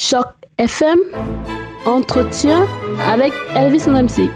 Choc 0.00 0.28
FM, 0.58 0.96
entretien 1.84 2.68
avec 3.04 3.32
Elvis 3.56 3.88
MC. 3.88 4.30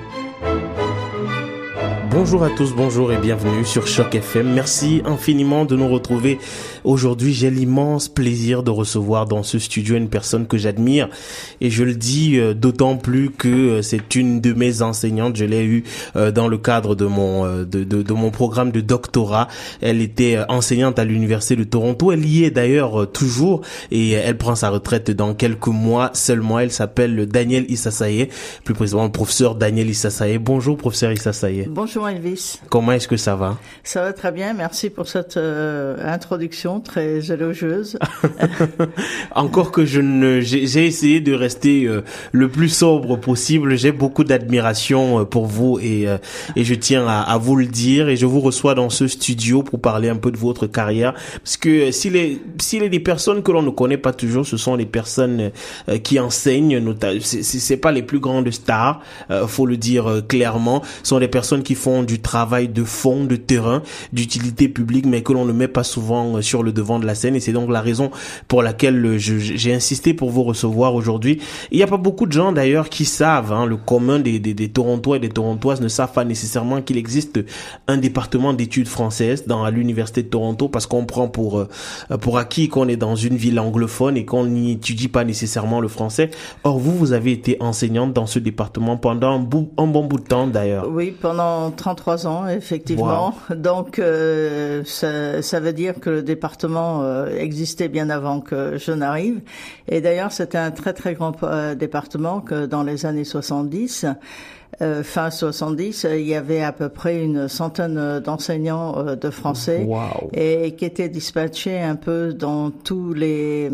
Bonjour 2.11 2.43
à 2.43 2.51
tous, 2.51 2.75
bonjour 2.75 3.13
et 3.13 3.17
bienvenue 3.17 3.65
sur 3.65 3.87
Choc 3.87 4.13
FM. 4.13 4.53
Merci 4.53 5.03
infiniment 5.05 5.65
de 5.65 5.77
nous 5.77 5.89
retrouver 5.89 6.41
aujourd'hui. 6.85 7.33
J'ai 7.33 7.51
l'immense 7.51 8.09
plaisir 8.09 8.63
de 8.63 8.71
recevoir 8.71 9.27
dans 9.27 9.43
ce 9.43 9.59
studio 9.59 9.97
une 9.97 10.09
personne 10.09 10.47
que 10.47 10.59
j'admire 10.59 11.09
et 11.61 11.71
je 11.71 11.85
le 11.85 11.95
dis 11.95 12.39
euh, 12.39 12.55
d'autant 12.55 12.97
plus 12.97 13.31
que 13.31 13.49
euh, 13.49 13.83
c'est 13.83 14.15
une 14.15 14.41
de 14.41 14.53
mes 14.53 14.83
enseignantes. 14.83 15.37
Je 15.37 15.45
l'ai 15.45 15.65
eue 15.65 15.85
euh, 16.17 16.31
dans 16.31 16.49
le 16.49 16.59
cadre 16.59 16.95
de 16.95 17.07
mon 17.07 17.47
de, 17.47 17.65
de, 17.65 18.03
de, 18.03 18.13
mon 18.13 18.31
programme 18.31 18.71
de 18.71 18.81
doctorat. 18.81 19.49
Elle 19.81 20.01
était 20.01 20.39
enseignante 20.49 20.99
à 20.99 21.05
l'université 21.05 21.57
de 21.57 21.65
Toronto. 21.65 22.13
Elle 22.13 22.27
y 22.27 22.45
est 22.45 22.51
d'ailleurs 22.51 23.11
toujours 23.11 23.63
et 23.91 24.11
elle 24.11 24.37
prend 24.37 24.55
sa 24.55 24.71
retraite 24.71 25.11
dans 25.11 25.35
quelques 25.35 25.69
mois 25.69 26.11
seulement. 26.13 26.59
Elle 26.59 26.73
s'appelle 26.73 27.27
Daniel 27.27 27.65
Issasaye, 27.71 28.29
plus 28.65 28.75
précisément 28.75 29.05
le 29.05 29.13
professeur 29.13 29.55
Daniel 29.55 29.89
Issasaye. 29.89 30.39
Bonjour 30.39 30.77
professeur 30.77 31.13
Issasaye. 31.13 31.67
Bonjour. 31.71 32.03
Elvis. 32.09 32.61
Comment 32.69 32.93
est-ce 32.93 33.09
que 33.09 33.17
ça 33.17 33.37
va? 33.37 33.59
Ça 33.85 34.03
va 34.03 34.13
très 34.13 34.33
bien, 34.33 34.53
merci 34.53 34.91
pour 34.91 35.09
cette 35.09 35.37
euh, 35.37 35.97
introduction 36.05 36.72
très 36.81 37.31
élogieuse. 37.31 37.99
Encore 39.35 39.71
que 39.71 39.85
je 39.85 40.01
ne, 40.01 40.41
j'ai 40.41 40.87
essayé 40.87 41.21
de 41.21 41.33
rester 41.33 41.85
euh, 41.85 42.03
le 42.33 42.49
plus 42.49 42.69
sobre 42.69 43.17
possible. 43.17 43.77
J'ai 43.77 43.93
beaucoup 43.93 44.25
d'admiration 44.25 45.21
euh, 45.21 45.25
pour 45.25 45.47
vous 45.47 45.79
et 45.79 46.07
et 46.57 46.65
je 46.65 46.75
tiens 46.75 47.07
à, 47.07 47.21
à, 47.21 47.39
vous 47.39 47.57
le 47.57 47.67
dire 47.67 48.09
et 48.09 48.17
je 48.17 48.27
vous 48.27 48.41
reçois 48.41 48.75
dans 48.75 48.91
ce 48.91 49.07
studio 49.07 49.63
pour 49.63 49.81
parler 49.81 50.09
un 50.09 50.17
peu 50.17 50.31
de 50.31 50.37
votre 50.37 50.67
carrière 50.67 51.15
parce 51.39 51.57
que 51.57 51.91
s'il 51.91 52.17
est 52.17 52.41
s'il 52.61 52.83
est 52.83 52.89
des 52.89 53.01
personnes 53.01 53.43
que 53.43 53.53
l'on 53.53 53.63
ne 53.63 53.71
connaît 53.71 53.97
pas 53.97 54.13
toujours, 54.13 54.47
ce 54.47 54.57
sont 54.57 54.75
les 54.75 54.87
personnes 54.87 55.51
qui 56.03 56.19
enseignent. 56.19 56.79
Notamment, 56.79 57.21
c'est 57.23 57.77
pas 57.77 57.93
les 57.93 58.03
plus 58.03 58.19
grandes 58.19 58.51
stars, 58.51 59.01
faut 59.47 59.67
le 59.67 59.77
dire 59.77 60.23
clairement. 60.29 60.83
Ce 61.03 61.11
sont 61.11 61.21
des 61.21 61.29
personnes 61.29 61.63
qui 61.63 61.75
font 61.75 62.03
du 62.03 62.21
travail 62.21 62.69
de 62.69 62.85
fond, 62.85 63.25
de 63.25 63.37
terrain, 63.37 63.83
d'utilité 64.13 64.69
publique, 64.69 65.07
mais 65.07 65.23
que 65.23 65.33
l'on 65.33 65.45
ne 65.45 65.53
met 65.53 65.69
pas 65.69 65.85
souvent 65.85 66.37
euh, 66.37 66.43
sur 66.63 66.65
le 66.65 66.73
devant 66.73 66.99
de 66.99 67.07
la 67.07 67.15
scène. 67.15 67.35
Et 67.35 67.41
c'est 67.41 67.53
donc 67.53 67.71
la 67.71 67.81
raison 67.81 68.11
pour 68.49 68.63
laquelle 68.63 69.05
euh, 69.05 69.19
j'ai 69.19 69.75
insisté 69.75 70.15
pour 70.15 70.31
vous 70.31 70.43
recevoir 70.43 70.95
aujourd'hui. 70.95 71.41
Il 71.71 71.77
n'y 71.77 71.83
a 71.83 71.87
pas 71.87 71.97
beaucoup 71.97 72.27
de 72.27 72.33
gens 72.33 72.53
d'ailleurs 72.53 72.89
qui 72.89 73.05
savent, 73.05 73.53
hein, 73.53 73.67
le 73.67 73.77
commun 73.77 74.21
des, 74.21 74.39
des, 74.39 74.55
des 74.55 74.69
Torontois 74.69 75.17
et 75.17 75.21
des 75.21 75.29
Torontoises 75.29 75.81
ne 75.81 75.89
savent 75.89 76.13
pas 76.13 76.25
nécessairement 76.25 76.83
qu'il 76.83 76.97
existe 76.97 77.41
un 77.89 77.97
département 77.97 78.53
d'études 78.53 78.89
françaises 78.89 79.47
dans 79.47 79.69
l'université 79.71 80.23
de 80.23 80.29
Toronto 80.29 80.69
parce 80.69 80.87
qu'on 80.87 81.05
prend 81.05 81.29
pour 81.29 81.59
euh, 81.59 81.69
pour 82.21 82.39
acquis 82.39 82.69
qu'on 82.69 82.89
est 82.89 82.97
dans 82.97 83.17
une 83.17 83.37
ville 83.37 83.59
anglophone 83.59 84.17
et 84.17 84.25
qu'on 84.25 84.47
n'y 84.47 84.73
étudie 84.73 85.09
pas 85.09 85.25
nécessairement 85.25 85.81
le 85.81 85.89
français. 85.89 86.31
Or 86.65 86.79
vous, 86.79 86.93
vous 86.97 87.13
avez 87.13 87.33
été 87.33 87.57
enseignante 87.61 88.13
dans 88.13 88.27
ce 88.27 88.39
département 88.39 88.97
pendant 88.97 89.31
un, 89.31 89.39
bout, 89.39 89.71
un 89.79 89.87
bon 89.87 90.05
bout 90.05 90.19
de 90.19 90.25
temps 90.25 90.47
d'ailleurs. 90.47 90.89
Oui, 90.91 91.15
pendant 91.19 91.71
33 91.71 92.27
ans, 92.27 92.49
effectivement. 92.49 93.35
Donc, 93.51 93.99
euh, 93.99 94.83
ça, 94.85 95.43
ça, 95.43 95.61
veut 95.61 95.73
dire 95.73 96.01
que 96.01 96.11
le 96.11 96.23
département 96.23 96.52
euh, 96.65 97.39
existait 97.39 97.89
bien 97.89 98.11
avant 98.11 98.41
que 98.41 98.77
je 98.79 98.93
n'arrive. 98.93 99.41
Et 99.89 100.01
d'ailleurs, 100.01 100.33
c'était 100.33 100.59
un 100.59 100.71
très 100.71 100.93
très 100.93 101.15
grand 101.15 101.35
euh, 101.43 101.75
département 101.75 102.41
que 102.41 102.67
dans 102.67 102.83
les 102.83 103.07
années 103.07 103.25
70. 103.25 104.07
Euh, 104.81 105.03
fin 105.03 105.31
70, 105.31 106.07
il 106.11 106.27
y 106.27 106.35
avait 106.35 106.63
à 106.63 106.73
peu 106.73 106.89
près 106.89 107.23
une 107.23 107.47
centaine 107.47 108.21
d'enseignants 108.21 109.15
de 109.15 109.31
français 109.31 109.87
et 110.33 110.75
qui 110.77 110.85
étaient 110.87 111.11
dispatchés 111.11 111.79
un 111.79 111.95
peu 111.95 112.33
dans 112.33 112.71
tous 112.71 113.13
les 113.13 113.71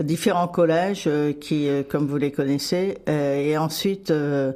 différents 0.00 0.48
collèges 0.48 1.08
qui, 1.40 1.68
comme 1.90 2.06
vous 2.06 2.16
les 2.16 2.32
connaissez, 2.32 2.96
et 3.06 3.56
ensuite 3.58 4.10
euh, 4.10 4.52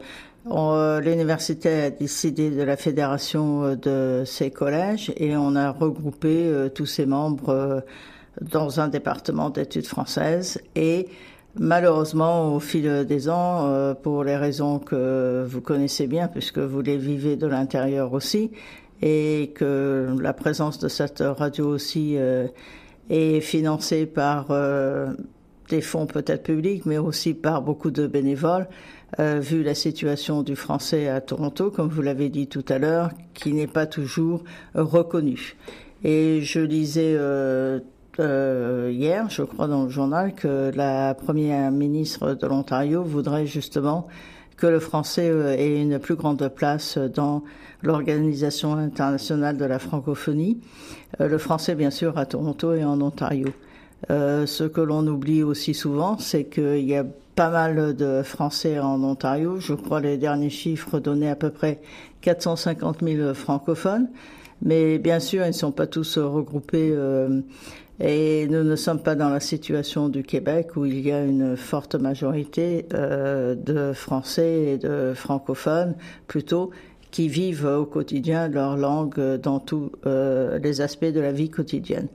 l'université 1.00 1.82
a 1.82 1.90
décidé 1.90 2.50
de 2.50 2.62
la 2.62 2.76
fédération 2.76 3.64
euh, 3.64 3.76
de 3.76 4.24
ces 4.24 4.50
collèges 4.50 5.12
et 5.16 5.36
on 5.36 5.56
a 5.56 5.70
regroupé 5.70 6.46
euh, 6.46 6.68
tous 6.68 6.86
ses 6.86 7.06
membres 7.06 7.84
dans 8.40 8.80
un 8.80 8.88
département 8.88 9.50
d'études 9.50 9.86
françaises 9.86 10.60
et 10.76 11.08
malheureusement 11.58 12.54
au 12.54 12.60
fil 12.60 13.04
des 13.04 13.28
ans, 13.28 13.94
pour 14.02 14.22
les 14.22 14.36
raisons 14.36 14.78
que 14.78 15.44
vous 15.48 15.60
connaissez 15.60 16.06
bien 16.06 16.28
puisque 16.28 16.58
vous 16.58 16.80
les 16.80 16.96
vivez 16.96 17.36
de 17.36 17.48
l'intérieur 17.48 18.12
aussi 18.12 18.52
et 19.02 19.52
que 19.56 20.14
la 20.20 20.32
présence 20.34 20.78
de 20.78 20.86
cette 20.86 21.20
radio 21.20 21.66
aussi 21.66 22.16
est 23.10 23.40
financée 23.40 24.06
par 24.06 24.46
des 25.68 25.80
fonds 25.80 26.06
peut-être 26.06 26.44
publics 26.44 26.86
mais 26.86 26.98
aussi 26.98 27.34
par 27.34 27.62
beaucoup 27.62 27.90
de 27.90 28.06
bénévoles, 28.06 28.68
euh, 29.18 29.40
vu 29.40 29.62
la 29.62 29.74
situation 29.74 30.42
du 30.42 30.54
français 30.54 31.08
à 31.08 31.22
Toronto, 31.22 31.70
comme 31.70 31.88
vous 31.88 32.02
l'avez 32.02 32.28
dit 32.28 32.46
tout 32.46 32.64
à 32.68 32.78
l'heure, 32.78 33.10
qui 33.32 33.54
n'est 33.54 33.66
pas 33.66 33.86
toujours 33.86 34.44
reconnu. 34.74 35.56
Et 36.04 36.42
je 36.42 36.60
lisais 36.60 37.14
euh, 37.16 37.80
euh, 38.20 38.90
hier, 38.92 39.30
je 39.30 39.42
crois 39.42 39.66
dans 39.66 39.84
le 39.84 39.88
journal, 39.88 40.34
que 40.34 40.70
la 40.74 41.14
première 41.14 41.70
ministre 41.70 42.34
de 42.34 42.46
l'Ontario 42.46 43.02
voudrait 43.02 43.46
justement 43.46 44.08
que 44.58 44.66
le 44.66 44.78
français 44.78 45.26
ait 45.58 45.80
une 45.80 45.98
plus 45.98 46.16
grande 46.16 46.46
place 46.48 46.98
dans 46.98 47.44
l'Organisation 47.82 48.74
internationale 48.74 49.56
de 49.56 49.64
la 49.64 49.78
francophonie. 49.78 50.60
le 51.20 51.38
français, 51.38 51.76
bien 51.76 51.90
sûr, 51.90 52.18
à 52.18 52.26
Toronto 52.26 52.74
et 52.74 52.84
en 52.84 53.00
Ontario. 53.00 53.48
ce 54.08 54.64
que 54.64 54.80
l'on 54.80 55.06
oublie 55.06 55.44
aussi 55.44 55.74
souvent, 55.74 56.18
c'est 56.18 56.44
qu'il 56.44 56.80
y 56.80 56.96
a 56.96 57.06
pas 57.38 57.50
mal 57.50 57.94
de 57.94 58.22
Français 58.24 58.80
en 58.80 59.00
Ontario. 59.04 59.60
Je 59.60 59.72
crois 59.72 60.00
les 60.00 60.16
derniers 60.16 60.50
chiffres 60.50 60.98
donnaient 60.98 61.30
à 61.30 61.36
peu 61.36 61.50
près 61.50 61.80
450 62.22 62.96
000 63.00 63.32
francophones. 63.32 64.08
Mais 64.60 64.98
bien 64.98 65.20
sûr, 65.20 65.44
ils 65.44 65.50
ne 65.50 65.52
sont 65.52 65.70
pas 65.70 65.86
tous 65.86 66.18
regroupés 66.18 66.90
euh, 66.90 67.40
et 68.00 68.48
nous 68.48 68.64
ne 68.64 68.74
sommes 68.74 69.00
pas 69.00 69.14
dans 69.14 69.28
la 69.28 69.38
situation 69.38 70.08
du 70.08 70.24
Québec 70.24 70.74
où 70.74 70.84
il 70.84 70.98
y 70.98 71.12
a 71.12 71.22
une 71.22 71.56
forte 71.56 71.94
majorité 71.94 72.86
euh, 72.92 73.54
de 73.54 73.92
Français 73.92 74.72
et 74.72 74.76
de 74.76 75.12
francophones 75.14 75.94
plutôt 76.26 76.72
qui 77.12 77.28
vivent 77.28 77.66
au 77.66 77.84
quotidien 77.84 78.48
leur 78.48 78.76
langue 78.76 79.36
dans 79.40 79.60
tous 79.60 79.92
euh, 80.06 80.58
les 80.58 80.80
aspects 80.80 81.04
de 81.04 81.20
la 81.20 81.30
vie 81.30 81.50
quotidienne. 81.50 82.08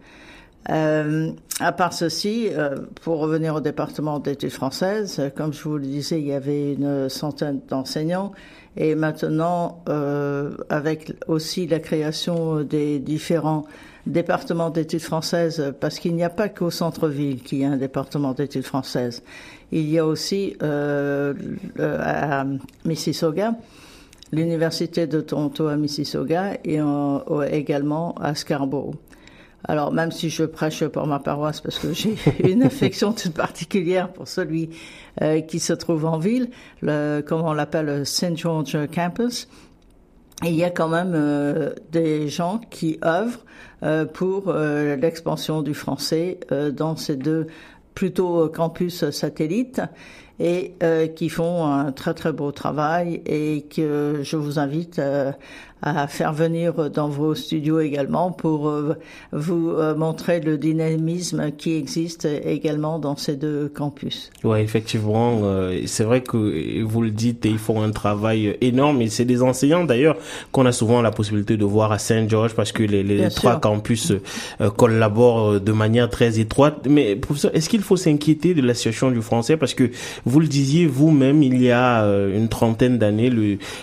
Euh, 0.69 1.31
à 1.59 1.72
part 1.72 1.94
ceci, 1.94 2.50
euh, 2.51 2.78
pour 3.01 3.19
revenir 3.19 3.56
au 3.56 3.62
département 3.62 4.19
d'études 4.19 4.51
françaises, 4.51 5.22
comme 5.35 5.53
je 5.53 5.63
vous 5.63 5.78
le 5.78 5.85
disais, 5.85 6.19
il 6.19 6.28
y 6.28 6.34
avait 6.34 6.74
une 6.74 7.09
centaine 7.09 7.59
d'enseignants. 7.69 8.31
Et 8.75 8.96
maintenant, 8.96 9.84
euh, 9.88 10.56
avec 10.69 11.13
aussi 11.28 11.68
la 11.68 11.79
création 11.79 12.63
des 12.63 13.00
différents 13.00 13.66
départements 14.07 14.69
d'études 14.69 15.01
françaises, 15.01 15.74
parce 15.79 16.00
qu'il 16.00 16.16
n'y 16.16 16.24
a 16.24 16.29
pas 16.29 16.50
qu'au 16.50 16.72
centre-ville 16.72 17.41
qu'il 17.41 17.59
y 17.59 17.66
a 17.66 17.69
un 17.69 17.78
département 17.78 18.34
d'études 18.34 18.66
françaises. 18.66 19.22
Il 19.72 19.90
y 19.90 20.00
a 20.00 20.06
aussi 20.06 20.57
euh, 20.63 21.34
à 21.80 22.45
Mississauga, 22.84 23.56
l'université 24.31 25.07
de 25.07 25.22
Toronto 25.22 25.68
à 25.68 25.75
Mississauga 25.78 26.57
et 26.66 26.80
également 27.51 28.16
à 28.16 28.34
Scarborough. 28.34 28.95
Alors 29.66 29.94
même 29.94 30.12
si 30.12 30.29
je 30.29 30.44
prêche 30.44 30.84
pour 30.85 31.07
ma 31.07 31.19
paroisse 31.19 31.62
parce 31.62 31.79
que 31.79 31.94
j'ai 31.94 32.16
une 32.44 32.63
affection 32.63 33.13
toute 33.13 33.34
particulière 33.34 34.12
pour 34.12 34.28
celui 34.28 34.69
euh, 35.22 35.41
qui 35.41 35.59
se 35.59 35.74
trouve 35.74 36.06
en 36.06 36.18
ville, 36.18 36.50
le, 36.81 37.22
comme 37.22 37.41
on 37.41 37.53
l'appelle 37.53 38.06
St. 38.06 38.38
George 38.38 38.78
Campus, 38.94 39.47
il 40.44 40.56
y 40.56 40.63
a 40.63 40.69
quand 40.69 40.90
même 40.90 41.13
euh, 41.16 41.74
des 41.91 42.28
gens 42.28 42.59
qui 42.69 43.00
œuvrent 43.06 43.46
euh, 43.84 44.06
pour 44.06 44.51
l'expansion 44.53 45.62
du 45.62 45.74
français 45.74 46.40
dans 46.74 46.95
ces 46.95 47.16
deux 47.16 47.47
plutôt 47.94 48.50
campus 48.50 49.09
satellites 49.12 49.81
et 50.39 50.74
qui 51.15 51.30
font 51.30 51.65
un 51.65 51.91
très 51.91 52.13
très 52.13 52.31
beau 52.31 52.51
travail 52.51 53.21
et 53.25 53.65
que 53.69 54.19
je 54.24 54.35
vous 54.35 54.59
invite 54.59 55.00
à 55.83 56.07
faire 56.07 56.31
venir 56.31 56.89
dans 56.89 57.09
vos 57.09 57.35
studios 57.35 57.81
également 57.81 58.31
pour 58.31 58.69
euh, 58.69 58.95
vous 59.33 59.71
euh, 59.71 59.94
montrer 59.95 60.39
le 60.39 60.57
dynamisme 60.57 61.51
qui 61.51 61.75
existe 61.75 62.25
également 62.25 63.00
dans 63.00 63.18
ces 63.18 63.35
deux 63.35 63.68
campus. 63.68 64.31
Ouais, 64.45 64.63
effectivement, 64.63 65.41
euh, 65.44 65.81
c'est 65.85 66.06
vrai 66.06 66.21
que 66.21 66.81
vous 66.83 67.01
le 67.01 67.12
dites, 67.12 67.44
ils 67.44 67.57
font 67.57 67.81
un 67.81 67.91
travail 67.91 68.57
énorme 68.62 69.01
et 69.01 69.09
c'est 69.09 69.25
des 69.25 69.44
enseignants 69.44 69.83
d'ailleurs 69.83 70.15
qu'on 70.53 70.65
a 70.65 70.71
souvent 70.71 71.01
la 71.01 71.12
possibilité 71.12 71.57
de 71.57 71.65
voir 71.65 71.91
à 71.91 72.00
Saint 72.00 72.29
George 72.29 72.53
parce 72.53 72.71
que 72.71 72.83
les, 72.83 73.03
les 73.03 73.29
trois 73.29 73.59
campus 73.59 74.13
collaborent 74.77 75.59
de 75.59 75.71
manière 75.74 76.09
très 76.09 76.39
étroite. 76.39 76.88
Mais 76.89 77.18
professeur, 77.18 77.53
est-ce 77.53 77.68
qu'il 77.68 77.81
faut 77.81 77.97
s'inquiéter 77.97 78.53
de 78.53 78.62
la 78.62 78.74
situation 78.74 79.12
du 79.12 79.21
français? 79.21 79.57
Parce 79.57 79.74
que 79.74 79.89
Vous 80.25 80.40
le 80.40 80.48
disiez 80.48 80.86
vous-même, 80.86 81.44
il 81.44 81.62
y 81.62 81.72
a 81.72 82.04
une 82.04 82.48
trentaine 82.48 82.98
d'années, 82.98 83.31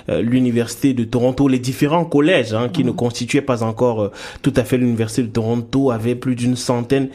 l'université 0.08 0.94
de 0.94 1.04
Toronto, 1.04 1.48
les 1.48 1.58
différents 1.58 2.04
collèges 2.04 2.54
hein, 2.54 2.68
qui 2.68 2.84
ne 2.84 2.90
mhm. 2.90 2.96
constituaient 2.96 3.42
pas 3.42 3.62
encore 3.62 4.10
tout 4.42 4.52
à 4.56 4.64
fait 4.64 4.78
l'université 4.78 5.22
de 5.22 5.28
Toronto 5.28 5.90
avaient 5.90 6.14
plus 6.14 6.34
d'une 6.34 6.56
centaine 6.56 7.08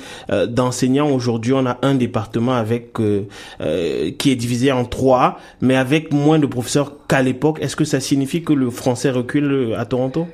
d'enseignants. 0.47 1.09
Aujourd'hui, 1.09 1.53
on 1.53 1.65
a 1.65 1.77
un 1.81 1.95
département 1.95 2.53
avec 2.53 2.93
qui 2.93 4.31
est 4.31 4.35
divisé 4.35 4.71
en 4.71 4.85
trois, 4.85 5.39
mais 5.61 5.75
avec 5.75 6.13
moins 6.13 6.39
de 6.39 6.45
professeurs 6.45 6.93
qu'à 7.07 7.21
l'époque. 7.21 7.59
Est-ce 7.61 7.75
que 7.75 7.85
ça 7.85 7.99
signifie 7.99 8.43
que 8.43 8.53
le 8.53 8.69
français 8.69 9.09
recule 9.09 9.75
à 9.77 9.85
Toronto? 9.85 10.27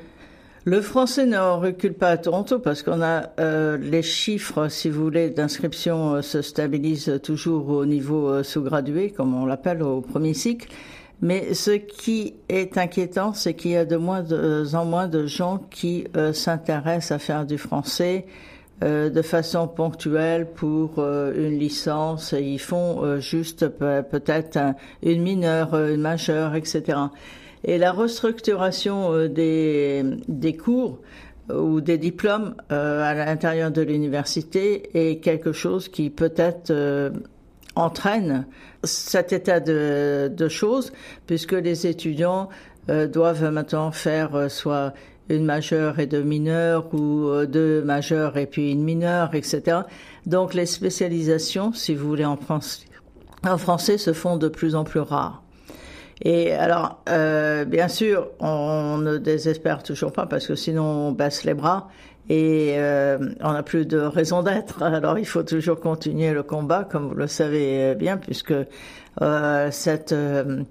Le 0.64 0.80
français 0.80 1.26
ne 1.26 1.38
recule 1.38 1.94
pas 1.94 2.10
à 2.10 2.16
Toronto 2.16 2.60
parce 2.60 2.84
qu'on 2.84 3.02
a 3.02 3.30
euh, 3.40 3.76
les 3.76 4.02
chiffres, 4.02 4.68
si 4.68 4.90
vous 4.90 5.02
voulez, 5.02 5.30
d'inscription 5.30 6.14
euh, 6.14 6.22
se 6.22 6.40
stabilisent 6.40 7.20
toujours 7.22 7.68
au 7.70 7.84
niveau 7.84 8.28
euh, 8.28 8.44
sous-gradué, 8.44 9.10
comme 9.10 9.34
on 9.34 9.44
l'appelle 9.44 9.82
au 9.82 10.00
premier 10.00 10.34
cycle. 10.34 10.68
Mais 11.20 11.54
ce 11.54 11.72
qui 11.72 12.34
est 12.48 12.78
inquiétant, 12.78 13.32
c'est 13.32 13.54
qu'il 13.54 13.72
y 13.72 13.76
a 13.76 13.84
de 13.84 13.96
moins 13.96 14.24
en 14.74 14.84
moins 14.84 15.08
de 15.08 15.26
gens 15.26 15.58
qui 15.70 16.04
s'intéressent 16.32 17.12
à 17.12 17.18
faire 17.20 17.46
du 17.46 17.58
français 17.58 18.26
de 18.80 19.22
façon 19.22 19.68
ponctuelle 19.68 20.48
pour 20.52 20.98
une 20.98 21.60
licence. 21.60 22.34
Ils 22.36 22.58
font 22.58 23.20
juste 23.20 23.68
peut-être 23.68 24.58
une 25.04 25.22
mineure, 25.22 25.76
une 25.76 26.00
majeure, 26.00 26.56
etc. 26.56 26.98
Et 27.64 27.78
la 27.78 27.92
restructuration 27.92 29.12
euh, 29.12 29.28
des, 29.28 30.56
cours 30.56 30.98
euh, 31.50 31.60
ou 31.60 31.80
des 31.80 31.98
diplômes 31.98 32.54
euh, 32.72 33.02
à 33.02 33.14
l'intérieur 33.14 33.70
de 33.70 33.82
l'université 33.82 34.90
est 34.94 35.20
quelque 35.20 35.52
chose 35.52 35.88
qui 35.88 36.10
peut-être 36.10 36.72
entraîne 37.74 38.46
cet 38.84 39.32
état 39.32 39.60
de, 39.60 40.48
choses, 40.48 40.92
puisque 41.26 41.52
les 41.52 41.86
étudiants 41.86 42.48
doivent 42.88 43.50
maintenant 43.50 43.92
faire 43.92 44.50
soit 44.50 44.92
une 45.30 45.44
majeure 45.44 46.00
et 46.00 46.06
deux 46.06 46.22
mineures 46.22 46.92
ou 46.92 47.46
deux 47.46 47.82
majeures 47.82 48.36
et 48.36 48.44
puis 48.44 48.72
une 48.72 48.82
mineure, 48.82 49.34
etc. 49.34 49.82
Donc 50.26 50.52
les 50.52 50.66
spécialisations, 50.66 51.72
si 51.72 51.94
vous 51.94 52.06
voulez, 52.06 52.26
en 52.26 52.36
français 52.36 53.98
se 53.98 54.12
font 54.12 54.36
de 54.36 54.48
plus 54.48 54.74
en 54.74 54.84
plus 54.84 55.00
rares. 55.00 55.42
Et 56.24 56.52
alors, 56.52 57.02
euh, 57.08 57.64
bien 57.64 57.88
sûr, 57.88 58.28
on 58.38 58.96
ne 58.98 59.18
désespère 59.18 59.82
toujours 59.82 60.12
pas 60.12 60.26
parce 60.26 60.46
que 60.46 60.54
sinon 60.54 60.84
on 60.84 61.12
baisse 61.12 61.42
les 61.42 61.54
bras 61.54 61.88
et 62.28 62.74
euh, 62.76 63.18
on 63.40 63.52
n'a 63.52 63.62
plus 63.62 63.86
de 63.86 63.98
raison 63.98 64.42
d'être. 64.42 64.82
Alors 64.84 65.18
il 65.18 65.26
faut 65.26 65.42
toujours 65.42 65.80
continuer 65.80 66.32
le 66.32 66.42
combat, 66.42 66.84
comme 66.84 67.08
vous 67.08 67.14
le 67.14 67.26
savez 67.26 67.94
bien, 67.96 68.16
puisque 68.16 68.54
euh, 69.20 69.68
cette 69.72 70.12
euh, 70.12 70.62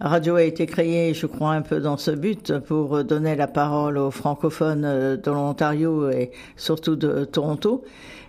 radio 0.00 0.36
a 0.36 0.44
été 0.44 0.66
créée, 0.66 1.14
je 1.14 1.26
crois, 1.26 1.50
un 1.50 1.62
peu 1.62 1.80
dans 1.80 1.96
ce 1.96 2.12
but 2.12 2.58
pour 2.60 3.02
donner 3.02 3.34
la 3.34 3.48
parole 3.48 3.98
aux 3.98 4.12
francophones 4.12 5.16
de 5.16 5.30
l'Ontario 5.30 6.10
et 6.10 6.30
surtout 6.56 6.94
de 6.94 7.24
Toronto. 7.24 7.84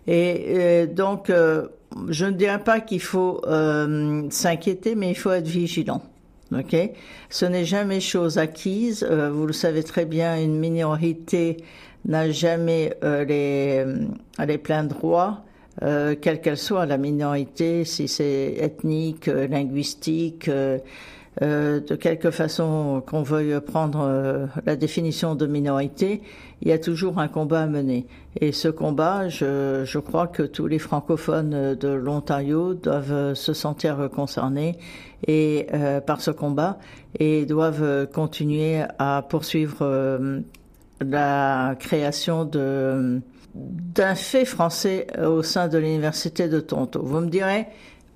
Et 0.05 0.85
donc, 0.87 1.31
je 2.09 2.25
ne 2.25 2.31
dirais 2.31 2.59
pas 2.59 2.81
qu'il 2.81 3.01
faut 3.01 3.41
s'inquiéter, 4.29 4.95
mais 4.95 5.11
il 5.11 5.15
faut 5.15 5.31
être 5.31 5.47
vigilant. 5.47 6.01
Ok, 6.57 6.75
ce 7.29 7.45
n'est 7.45 7.65
jamais 7.65 7.99
chose 7.99 8.37
acquise. 8.37 9.05
Euh, 9.09 9.31
vous 9.31 9.47
le 9.47 9.53
savez 9.53 9.83
très 9.83 10.05
bien, 10.05 10.37
une 10.39 10.59
minorité 10.59 11.57
n'a 12.05 12.29
jamais 12.29 12.95
euh, 13.03 13.25
euh, 13.29 14.45
les 14.45 14.57
pleins 14.57 14.83
droits, 14.83 15.45
quelle 15.81 16.41
qu'elle 16.41 16.57
soit 16.57 16.85
la 16.85 16.97
minorité, 16.97 17.83
si 17.83 18.07
c'est 18.07 18.55
ethnique, 18.59 19.25
linguistique. 19.25 20.49
De 21.41 21.95
quelque 21.95 22.31
façon 22.31 23.01
qu'on 23.05 23.23
veuille 23.23 23.59
prendre 23.59 24.47
la 24.65 24.75
définition 24.75 25.35
de 25.35 25.47
minorité, 25.47 26.21
il 26.61 26.67
y 26.67 26.71
a 26.71 26.77
toujours 26.77 27.19
un 27.19 27.27
combat 27.27 27.61
à 27.61 27.67
mener. 27.67 28.05
Et 28.39 28.51
ce 28.51 28.67
combat, 28.67 29.29
je, 29.29 29.83
je 29.83 29.99
crois 29.99 30.27
que 30.27 30.43
tous 30.43 30.67
les 30.67 30.79
francophones 30.79 31.75
de 31.75 31.87
l'Ontario 31.89 32.73
doivent 32.73 33.33
se 33.33 33.53
sentir 33.53 34.09
concernés 34.13 34.77
et 35.27 35.67
euh, 35.73 36.01
par 36.01 36.21
ce 36.21 36.31
combat 36.31 36.77
et 37.19 37.45
doivent 37.45 38.07
continuer 38.07 38.81
à 38.99 39.25
poursuivre 39.27 39.77
euh, 39.81 40.41
la 41.01 41.75
création 41.79 42.45
de 42.45 43.21
d'un 43.53 44.15
fait 44.15 44.45
français 44.45 45.05
au 45.23 45.43
sein 45.43 45.67
de 45.67 45.77
l'université 45.77 46.47
de 46.47 46.59
Toronto. 46.59 47.03
Vous 47.03 47.19
me 47.19 47.29
direz 47.29 47.67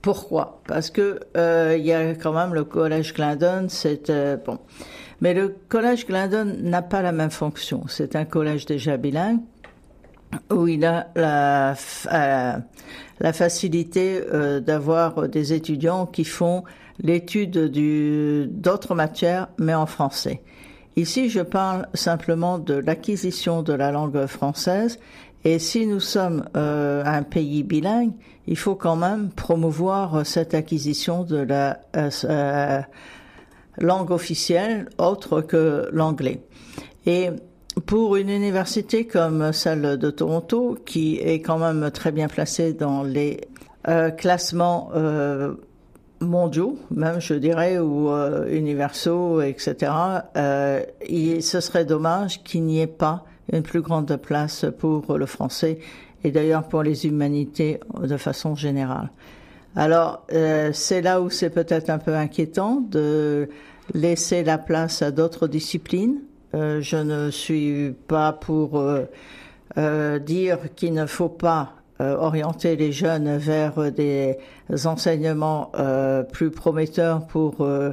pourquoi? 0.07 0.61
Parce 0.65 0.89
que 0.89 1.19
euh, 1.35 1.75
il 1.77 1.85
y 1.85 1.91
a 1.91 2.15
quand 2.15 2.31
même 2.31 2.53
le 2.53 2.63
collège 2.63 3.13
Glendon, 3.13 3.65
c'est 3.67 4.09
bon, 4.45 4.57
mais 5.19 5.33
le 5.33 5.53
collège 5.67 6.07
Glendon 6.07 6.55
n'a 6.61 6.81
pas 6.81 7.01
la 7.01 7.11
même 7.11 7.29
fonction. 7.29 7.83
C'est 7.89 8.15
un 8.15 8.23
collège 8.23 8.65
déjà 8.65 8.95
bilingue 8.95 9.41
où 10.49 10.69
il 10.69 10.85
a 10.85 11.07
la, 11.17 11.75
la 13.19 13.33
facilité 13.33 14.21
d'avoir 14.61 15.27
des 15.27 15.51
étudiants 15.51 16.05
qui 16.05 16.23
font 16.23 16.63
l'étude 17.01 17.57
d'autres 18.61 18.95
matières, 18.95 19.49
mais 19.57 19.73
en 19.73 19.87
français. 19.87 20.41
Ici, 20.95 21.29
je 21.29 21.41
parle 21.41 21.85
simplement 21.93 22.59
de 22.59 22.75
l'acquisition 22.75 23.61
de 23.61 23.73
la 23.73 23.91
langue 23.91 24.25
française. 24.25 24.99
Et 25.49 25.59
si 25.59 25.87
nous 25.87 26.01
sommes 26.01 26.43
euh, 26.57 27.01
un 27.05 27.23
pays 27.23 27.63
bilingue, 27.63 28.11
il 28.47 28.57
faut 28.57 28.75
quand 28.75 28.97
même 28.97 29.29
promouvoir 29.29 30.25
cette 30.25 30.53
acquisition 30.53 31.23
de 31.23 31.37
la 31.37 31.79
euh, 31.95 32.09
euh, 32.25 32.81
langue 33.77 34.11
officielle 34.11 34.89
autre 34.97 35.39
que 35.39 35.87
l'anglais. 35.93 36.41
Et 37.05 37.29
pour 37.85 38.17
une 38.17 38.27
université 38.27 39.07
comme 39.07 39.53
celle 39.53 39.97
de 39.97 40.09
Toronto, 40.09 40.77
qui 40.85 41.15
est 41.15 41.39
quand 41.39 41.59
même 41.59 41.91
très 41.91 42.11
bien 42.11 42.27
placée 42.27 42.73
dans 42.73 43.03
les 43.03 43.39
classements 44.17 44.91
mondiaux, 46.19 46.77
même 46.91 47.19
je 47.19 47.33
dirais, 47.33 47.79
ou 47.79 48.09
euh, 48.09 48.47
universaux, 48.49 49.41
etc., 49.41 49.91
euh, 50.35 50.83
ce 51.41 51.59
serait 51.61 51.85
dommage 51.85 52.43
qu'il 52.43 52.63
n'y 52.63 52.81
ait 52.81 52.87
pas 52.87 53.25
une 53.51 53.63
plus 53.63 53.81
grande 53.81 54.15
place 54.17 54.65
pour 54.77 55.17
le 55.17 55.25
français 55.25 55.79
et 56.23 56.31
d'ailleurs 56.31 56.63
pour 56.63 56.83
les 56.83 57.05
humanités 57.05 57.79
de 58.01 58.17
façon 58.17 58.55
générale. 58.55 59.09
Alors, 59.75 60.25
euh, 60.33 60.71
c'est 60.73 61.01
là 61.01 61.21
où 61.21 61.29
c'est 61.29 61.51
peut-être 61.51 61.89
un 61.89 61.99
peu 61.99 62.15
inquiétant 62.15 62.81
de 62.89 63.47
laisser 63.93 64.43
la 64.43 64.57
place 64.57 65.01
à 65.01 65.11
d'autres 65.11 65.47
disciplines. 65.47 66.19
Euh, 66.55 66.81
je 66.81 66.97
ne 66.97 67.29
suis 67.29 67.93
pas 68.07 68.33
pour 68.33 68.81
euh, 69.77 70.19
dire 70.19 70.57
qu'il 70.75 70.93
ne 70.93 71.05
faut 71.05 71.29
pas 71.29 71.73
euh, 71.99 72.15
orienter 72.15 72.75
les 72.75 72.91
jeunes 72.91 73.37
vers 73.37 73.91
des 73.91 74.37
enseignements 74.85 75.71
euh, 75.79 76.21
plus 76.21 76.51
prometteurs 76.51 77.25
pour 77.25 77.61
euh, 77.61 77.91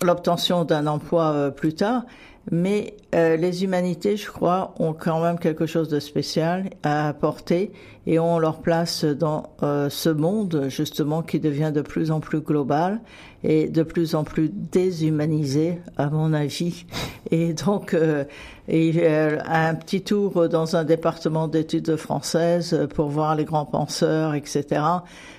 l'obtention 0.00 0.64
d'un 0.64 0.86
emploi 0.86 1.50
plus 1.50 1.74
tard. 1.74 2.04
Mais 2.50 2.94
les 3.12 3.64
humanités, 3.64 4.16
je 4.16 4.28
crois, 4.28 4.74
ont 4.78 4.92
quand 4.92 5.22
même 5.22 5.38
quelque 5.38 5.66
chose 5.66 5.88
de 5.88 6.00
spécial 6.00 6.70
à 6.82 7.08
apporter 7.08 7.72
et 8.06 8.18
ont 8.18 8.38
leur 8.38 8.60
place 8.60 9.04
dans 9.04 9.50
ce 9.60 10.08
monde 10.08 10.66
justement 10.68 11.22
qui 11.22 11.38
devient 11.38 11.70
de 11.72 11.82
plus 11.82 12.10
en 12.10 12.20
plus 12.20 12.40
global 12.40 13.00
et 13.42 13.68
de 13.68 13.82
plus 13.82 14.14
en 14.14 14.24
plus 14.24 14.50
déshumanisé, 14.50 15.78
à 15.96 16.10
mon 16.10 16.32
avis. 16.32 16.86
Et 17.30 17.52
donc, 17.54 17.94
euh, 17.94 18.24
un 18.68 19.74
petit 19.74 20.02
tour 20.02 20.48
dans 20.48 20.76
un 20.76 20.84
département 20.84 21.48
d'études 21.48 21.96
françaises 21.96 22.88
pour 22.94 23.08
voir 23.08 23.34
les 23.34 23.44
grands 23.44 23.66
penseurs, 23.66 24.34
etc. 24.34 24.82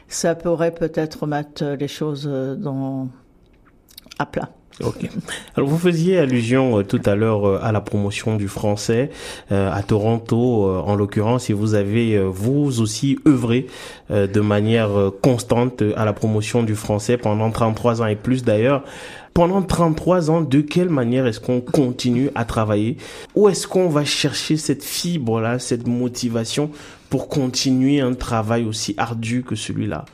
Ça 0.07 0.35
pourrait 0.35 0.73
peut-être 0.73 1.27
mettre 1.27 1.63
les 1.63 1.87
choses 1.87 2.29
à 4.19 4.25
plat. 4.25 4.49
Ok. 4.83 5.09
Alors 5.55 5.69
vous 5.69 5.77
faisiez 5.77 6.17
allusion 6.17 6.79
euh, 6.79 6.83
tout 6.83 7.01
à 7.05 7.15
l'heure 7.15 7.47
euh, 7.47 7.59
à 7.61 7.71
la 7.71 7.81
promotion 7.81 8.37
du 8.37 8.47
français 8.47 9.09
à 9.49 9.83
Toronto, 9.83 10.65
en 10.65 10.95
l'occurrence, 10.95 11.49
et 11.49 11.53
vous 11.53 11.73
avez 11.73 12.17
vous 12.19 12.81
aussi 12.81 13.19
œuvré 13.27 13.67
de 14.09 14.39
manière 14.39 14.89
constante 15.21 15.83
à 15.95 16.05
la 16.05 16.13
promotion 16.13 16.63
du 16.63 16.75
français 16.75 17.17
pendant 17.17 17.51
33 17.51 18.01
ans 18.01 18.05
et 18.05 18.15
plus 18.15 18.43
d'ailleurs. 18.43 18.83
Pendant 19.33 19.61
33 19.61 20.29
ans, 20.29 20.41
de 20.41 20.59
quelle 20.59 20.89
manière 20.89 21.25
est-ce 21.25 21.39
qu'on 21.39 21.61
continue 21.61 22.29
à 22.35 22.43
travailler? 22.43 22.97
Où 23.33 23.47
est-ce 23.47 23.65
qu'on 23.65 23.87
va 23.87 24.03
chercher 24.03 24.57
cette 24.57 24.83
fibre-là, 24.83 25.57
cette 25.57 25.87
motivation 25.87 26.69
pour 27.09 27.29
continuer 27.29 28.01
un 28.01 28.13
travail 28.13 28.65
aussi 28.65 28.93
ardu 28.97 29.43
que 29.43 29.55
celui-là? 29.55 30.05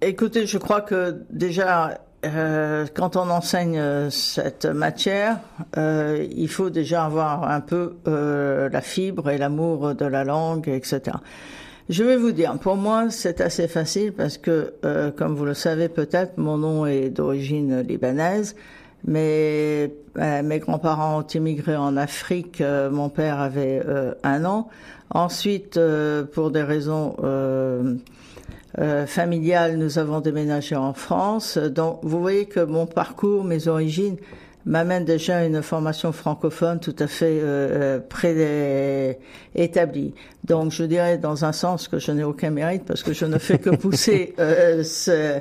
Écoutez, 0.00 0.46
je 0.46 0.58
crois 0.58 0.80
que 0.80 1.22
déjà, 1.30 2.00
euh, 2.24 2.86
quand 2.94 3.16
on 3.16 3.30
enseigne 3.30 3.78
euh, 3.78 4.10
cette 4.10 4.66
matière, 4.66 5.38
euh, 5.76 6.24
il 6.30 6.48
faut 6.48 6.70
déjà 6.70 7.04
avoir 7.04 7.50
un 7.50 7.60
peu 7.60 7.94
euh, 8.06 8.68
la 8.68 8.80
fibre 8.80 9.30
et 9.30 9.38
l'amour 9.38 9.94
de 9.94 10.04
la 10.04 10.22
langue, 10.22 10.68
etc. 10.68 11.16
Je 11.88 12.04
vais 12.04 12.16
vous 12.16 12.30
dire, 12.30 12.56
pour 12.58 12.76
moi, 12.76 13.10
c'est 13.10 13.40
assez 13.40 13.66
facile 13.66 14.12
parce 14.12 14.38
que, 14.38 14.72
comme 15.16 15.34
vous 15.34 15.44
le 15.44 15.52
savez 15.52 15.88
peut-être, 15.88 16.38
mon 16.38 16.56
nom 16.56 16.86
est 16.86 17.10
d'origine 17.10 17.80
libanaise. 17.80 18.54
Mais 19.04 19.92
mes 20.14 20.58
grands-parents 20.60 21.18
ont 21.18 21.26
immigré 21.26 21.74
en 21.74 21.96
Afrique. 21.96 22.62
mon 22.92 23.08
père 23.08 23.40
avait 23.40 23.82
un 24.22 24.44
an. 24.44 24.68
Ensuite, 25.10 25.78
pour 26.32 26.52
des 26.52 26.62
raisons 26.62 27.16
euh, 28.78 29.06
familiale, 29.06 29.76
nous 29.76 29.98
avons 29.98 30.20
déménagé 30.20 30.76
en 30.76 30.94
France. 30.94 31.58
Donc, 31.58 32.00
vous 32.02 32.20
voyez 32.20 32.46
que 32.46 32.60
mon 32.60 32.86
parcours, 32.86 33.44
mes 33.44 33.68
origines, 33.68 34.16
m'amènent 34.64 35.04
déjà 35.04 35.38
à 35.38 35.44
une 35.44 35.62
formation 35.62 36.12
francophone 36.12 36.78
tout 36.80 36.94
à 36.98 37.06
fait 37.06 37.40
euh, 37.40 38.00
euh 38.00 39.14
préétablie. 39.58 40.14
Donc, 40.44 40.72
je 40.72 40.84
dirais 40.84 41.16
dans 41.18 41.44
un 41.44 41.52
sens 41.52 41.86
que 41.88 41.98
je 41.98 42.12
n'ai 42.12 42.24
aucun 42.24 42.50
mérite 42.50 42.84
parce 42.84 43.02
que 43.02 43.12
je 43.12 43.26
ne 43.26 43.38
fais 43.38 43.58
que 43.58 43.70
pousser 43.76 44.34
euh, 44.38 44.84
ce, 44.84 45.40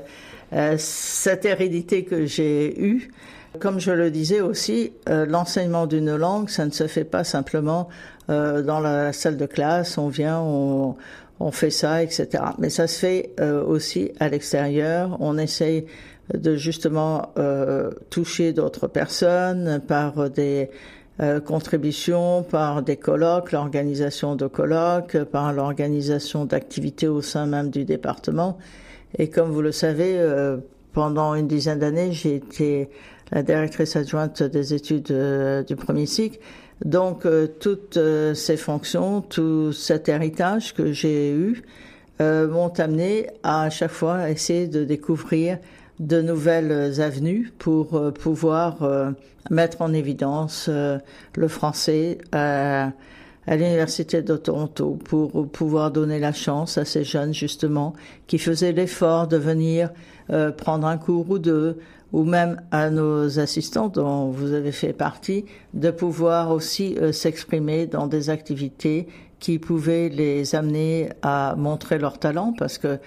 euh, 0.53 0.75
cette 0.77 1.45
hérédité 1.45 2.03
que 2.03 2.25
j'ai 2.25 2.81
eue. 2.81 3.11
Comme 3.59 3.81
je 3.81 3.91
le 3.91 4.11
disais 4.11 4.39
aussi, 4.39 4.93
l'enseignement 5.07 5.85
d'une 5.85 6.15
langue, 6.15 6.47
ça 6.47 6.65
ne 6.65 6.71
se 6.71 6.87
fait 6.87 7.03
pas 7.03 7.25
simplement 7.25 7.89
dans 8.29 8.79
la 8.79 9.11
salle 9.11 9.35
de 9.35 9.45
classe. 9.45 9.97
On 9.97 10.07
vient, 10.07 10.39
on, 10.39 10.95
on 11.41 11.51
fait 11.51 11.71
ça, 11.71 12.03
etc. 12.03 12.43
Mais 12.59 12.69
ça 12.69 12.87
se 12.87 12.99
fait 12.99 13.33
euh, 13.39 13.63
aussi 13.63 14.11
à 14.19 14.29
l'extérieur. 14.29 15.17
On 15.19 15.37
essaye 15.37 15.85
de 16.33 16.55
justement 16.55 17.33
euh, 17.37 17.91
toucher 18.09 18.53
d'autres 18.53 18.87
personnes 18.87 19.81
par 19.87 20.29
des 20.29 20.69
euh, 21.19 21.39
contributions, 21.39 22.43
par 22.43 22.83
des 22.83 22.95
colloques, 22.95 23.51
l'organisation 23.51 24.35
de 24.35 24.47
colloques, 24.47 25.17
par 25.25 25.51
l'organisation 25.51 26.45
d'activités 26.45 27.07
au 27.07 27.21
sein 27.21 27.45
même 27.45 27.69
du 27.69 27.85
département. 27.85 28.57
Et 29.17 29.29
comme 29.29 29.49
vous 29.49 29.61
le 29.61 29.73
savez, 29.73 30.25
pendant 30.93 31.35
une 31.35 31.47
dizaine 31.47 31.79
d'années, 31.79 32.13
j'ai 32.13 32.35
été 32.35 32.89
la 33.33 33.43
directrice 33.43 33.97
adjointe 33.97 34.41
des 34.41 34.73
études 34.73 35.13
du 35.67 35.75
premier 35.75 36.05
cycle 36.05 36.39
donc 36.85 37.25
euh, 37.25 37.47
toutes 37.59 37.97
euh, 37.97 38.33
ces 38.33 38.57
fonctions, 38.57 39.21
tout 39.21 39.71
cet 39.71 40.09
héritage 40.09 40.73
que 40.73 40.91
j'ai 40.91 41.31
eu 41.31 41.61
euh, 42.21 42.47
m'ont 42.47 42.73
amené 42.79 43.27
à, 43.43 43.69
chaque 43.69 43.91
fois 43.91 44.29
essayer 44.29 44.67
de 44.67 44.83
découvrir 44.83 45.59
de 45.99 46.21
nouvelles 46.21 46.99
avenues 46.99 47.51
pour 47.59 48.11
pouvoir 48.13 48.79
mettre 49.51 49.83
en 49.83 49.93
évidence 49.93 50.67
le 50.67 51.47
français 51.47 52.17
à 52.31 52.91
l'université 53.47 54.23
de 54.23 54.35
Toronto 54.35 54.97
pour 55.05 55.47
pouvoir 55.49 55.91
donner 55.91 56.17
la 56.17 56.33
chance 56.33 56.79
à 56.79 56.85
ces 56.85 57.03
jeunes 57.03 57.35
justement 57.35 57.93
qui 58.25 58.39
faisaient 58.39 58.71
l'effort 58.71 59.27
de 59.27 59.37
venir 59.37 59.91
prendre 60.57 60.87
un 60.87 60.97
cours 60.97 61.29
ou 61.29 61.37
deux 61.37 61.77
ou 62.13 62.23
même 62.23 62.61
à 62.71 62.89
nos 62.89 63.39
assistants 63.39 63.87
dont 63.87 64.29
vous 64.29 64.53
avez 64.53 64.71
fait 64.71 64.93
partie, 64.93 65.45
de 65.73 65.91
pouvoir 65.91 66.51
aussi 66.51 66.97
euh, 66.97 67.11
s'exprimer 67.11 67.87
dans 67.87 68.07
des 68.07 68.29
activités 68.29 69.07
qui 69.39 69.57
pouvaient 69.57 70.09
les 70.09 70.55
amener 70.55 71.09
à 71.21 71.55
montrer 71.57 71.97
leur 71.97 72.19
talent 72.19 72.53
parce 72.57 72.77
que 72.77 72.99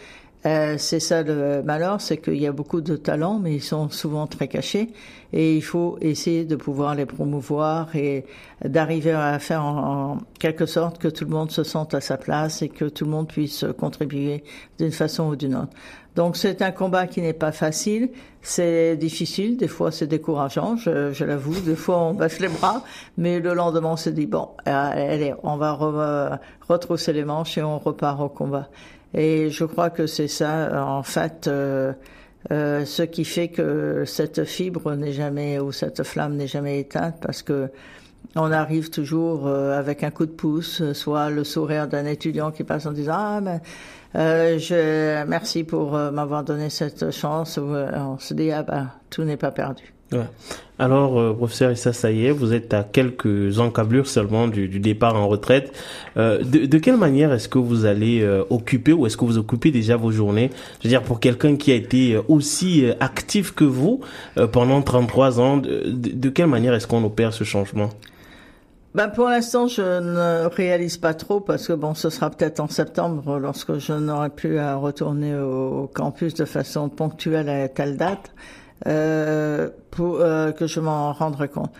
euh, 0.47 0.75
c'est 0.77 1.01
ça 1.01 1.23
le 1.23 1.63
malheur, 1.63 2.03
c'est 2.03 2.19
qu'il 2.19 2.37
y 2.37 2.47
a 2.47 2.53
beaucoup 2.53 2.83
de 2.83 2.97
talents, 2.97 3.39
mais 3.39 3.55
ils 3.55 3.63
sont 3.63 3.89
souvent 3.89 4.27
très 4.27 4.47
cachés, 4.47 4.91
et 5.33 5.57
il 5.57 5.63
faut 5.63 5.97
essayer 6.03 6.45
de 6.45 6.55
pouvoir 6.55 6.95
les 6.95 7.07
promouvoir 7.07 7.97
et 7.97 8.27
d'arriver 8.63 9.13
à 9.13 9.39
faire 9.39 9.65
en, 9.65 10.19
quelque 10.39 10.67
sorte 10.67 10.99
que 10.99 11.09
tout 11.09 11.25
le 11.25 11.31
monde 11.31 11.51
se 11.51 11.65
sente 11.65 11.95
à 11.95 12.03
sa 12.03 12.19
place 12.19 12.61
et 12.61 12.69
que 12.69 12.85
tout 12.85 13.07
le 13.07 13.11
monde 13.11 13.29
puisse 13.29 13.65
contribuer 13.79 14.45
d'une 14.79 14.93
façon 14.93 15.29
ou 15.29 15.37
d'une 15.37 15.55
autre. 15.55 15.73
Donc 16.16 16.37
c'est 16.37 16.62
un 16.62 16.71
combat 16.71 17.06
qui 17.09 17.21
n'est 17.21 17.33
pas 17.33 17.50
facile, 17.50 18.11
c'est 18.40 18.97
difficile, 18.97 19.56
des 19.56 19.66
fois 19.66 19.90
c'est 19.90 20.06
décourageant, 20.06 20.76
je, 20.76 21.12
je 21.12 21.25
l'avoue, 21.25 21.59
des 21.61 21.75
fois 21.75 21.99
on 21.99 22.14
baisse 22.14 22.38
les 22.38 22.49
bras, 22.49 22.85
mais 23.16 23.40
le 23.40 23.52
lendemain 23.52 23.90
on 23.92 23.97
se 23.97 24.11
dit 24.11 24.26
bon, 24.26 24.50
allez, 24.64 25.35
on 25.42 25.56
va 25.56 26.40
retrousser 26.68 27.12
les 27.12 27.25
manches 27.25 27.59
et 27.59 27.62
on 27.62 27.78
repart 27.78 28.21
au 28.21 28.28
combat. 28.28 28.68
Et 29.14 29.50
je 29.50 29.64
crois 29.64 29.90
que 29.90 30.06
c'est 30.06 30.28
ça, 30.28 30.85
en 30.87 31.04
fait, 31.04 31.47
euh, 31.47 31.92
euh, 32.50 32.85
ce 32.85 33.02
qui 33.02 33.25
fait 33.25 33.49
que 33.49 34.04
cette 34.06 34.44
fibre 34.44 34.94
n'est 34.94 35.12
jamais 35.12 35.61
ou 35.61 35.71
cette 35.71 36.02
flamme 36.02 36.35
n'est 36.35 36.49
jamais 36.49 36.80
éteinte, 36.80 37.16
parce 37.21 37.42
que 37.42 37.71
on 38.37 38.50
arrive 38.52 38.90
toujours 38.90 39.47
euh, 39.47 39.78
avec 39.78 40.02
un 40.02 40.11
coup 40.11 40.26
de 40.26 40.31
pouce, 40.31 40.83
soit 40.93 41.31
le 41.31 41.45
sourire 41.45 41.88
d'un 41.88 42.07
étudiant 42.07 42.50
qui 42.50 42.64
passe 42.64 42.87
en 42.87 42.93
disant 42.93 43.14
ah 43.16 43.40
mais 43.40 43.61
euh, 44.16 44.59
je 44.59 45.25
merci 45.25 45.64
pour 45.64 45.95
euh, 45.95 46.11
m'avoir 46.11 46.45
donné 46.45 46.71
cette 46.71 47.11
chance. 47.11 47.59
on 47.59 48.19
se 48.19 48.35
dit 48.35 48.50
ah 48.50 48.62
ben 48.62 48.90
tout 49.11 49.25
n'est 49.25 49.37
pas 49.37 49.50
perdu. 49.50 49.95
Alors, 50.78 51.19
euh, 51.19 51.33
professeur 51.33 51.71
Issa 51.71 51.93
Saïe, 51.93 52.31
vous 52.31 52.52
êtes 52.52 52.75
à 52.75 52.83
quelques 52.83 53.61
encablures 53.61 54.09
seulement 54.09 54.49
du, 54.49 54.69
départ 54.81 55.14
en 55.14 55.28
retraite. 55.28 55.73
Euh, 56.16 56.43
de, 56.43 56.78
quelle 56.78 56.97
manière 56.97 57.33
est-ce 57.33 57.49
que 57.49 57.59
vous 57.59 57.85
allez 57.85 58.23
euh, 58.23 58.43
occuper 58.50 58.93
ou 58.93 59.07
est-ce 59.07 59.16
que 59.16 59.25
vous 59.25 59.38
occupez 59.38 59.71
déjà 59.71 59.97
vos 59.97 60.11
journées? 60.11 60.50
Je 60.81 60.88
veux 60.88 60.90
dire, 60.90 61.02
pour 61.02 61.21
quelqu'un 61.21 61.54
qui 61.54 61.71
a 61.71 61.76
été 61.76 62.19
aussi 62.28 62.87
actif 62.99 63.52
que 63.52 63.64
vous 63.64 64.00
pendant 64.50 64.83
33 64.83 65.40
ans, 65.40 65.57
de, 65.59 66.28
quelle 66.28 66.49
manière 66.49 66.75
est-ce 66.75 66.88
qu'on 66.88 67.04
opère 67.04 67.33
ce 67.33 67.45
changement? 67.45 67.90
Ben 68.95 69.09
pour 69.09 69.29
l'instant, 69.29 69.67
je 69.67 69.83
ne 69.83 70.47
réalise 70.47 70.99
pas 70.99 71.15
trop 71.15 71.41
parce 71.41 71.67
que 71.67 71.73
bon, 71.73 71.95
ce 71.95 72.11
sera 72.11 72.31
peut-être 72.31 72.61
en 72.61 72.69
septembre 72.69 73.39
lorsque 73.39 73.79
je 73.79 73.93
n'aurai 73.93 74.31
plus 74.31 74.59
à 74.59 74.77
retourner 74.77 75.37
au 75.37 75.91
campus 75.93 76.35
de 76.35 76.45
façon 76.45 76.89
ponctuelle 76.89 77.49
à 77.49 77.69
telle 77.69 77.97
date 77.97 78.33
euh, 78.87 79.69
pour 79.91 80.21
euh, 80.21 80.53
que 80.53 80.69
je 80.69 80.79
m'en 80.79 81.13
rendrai 81.13 81.49
compte. 81.49 81.73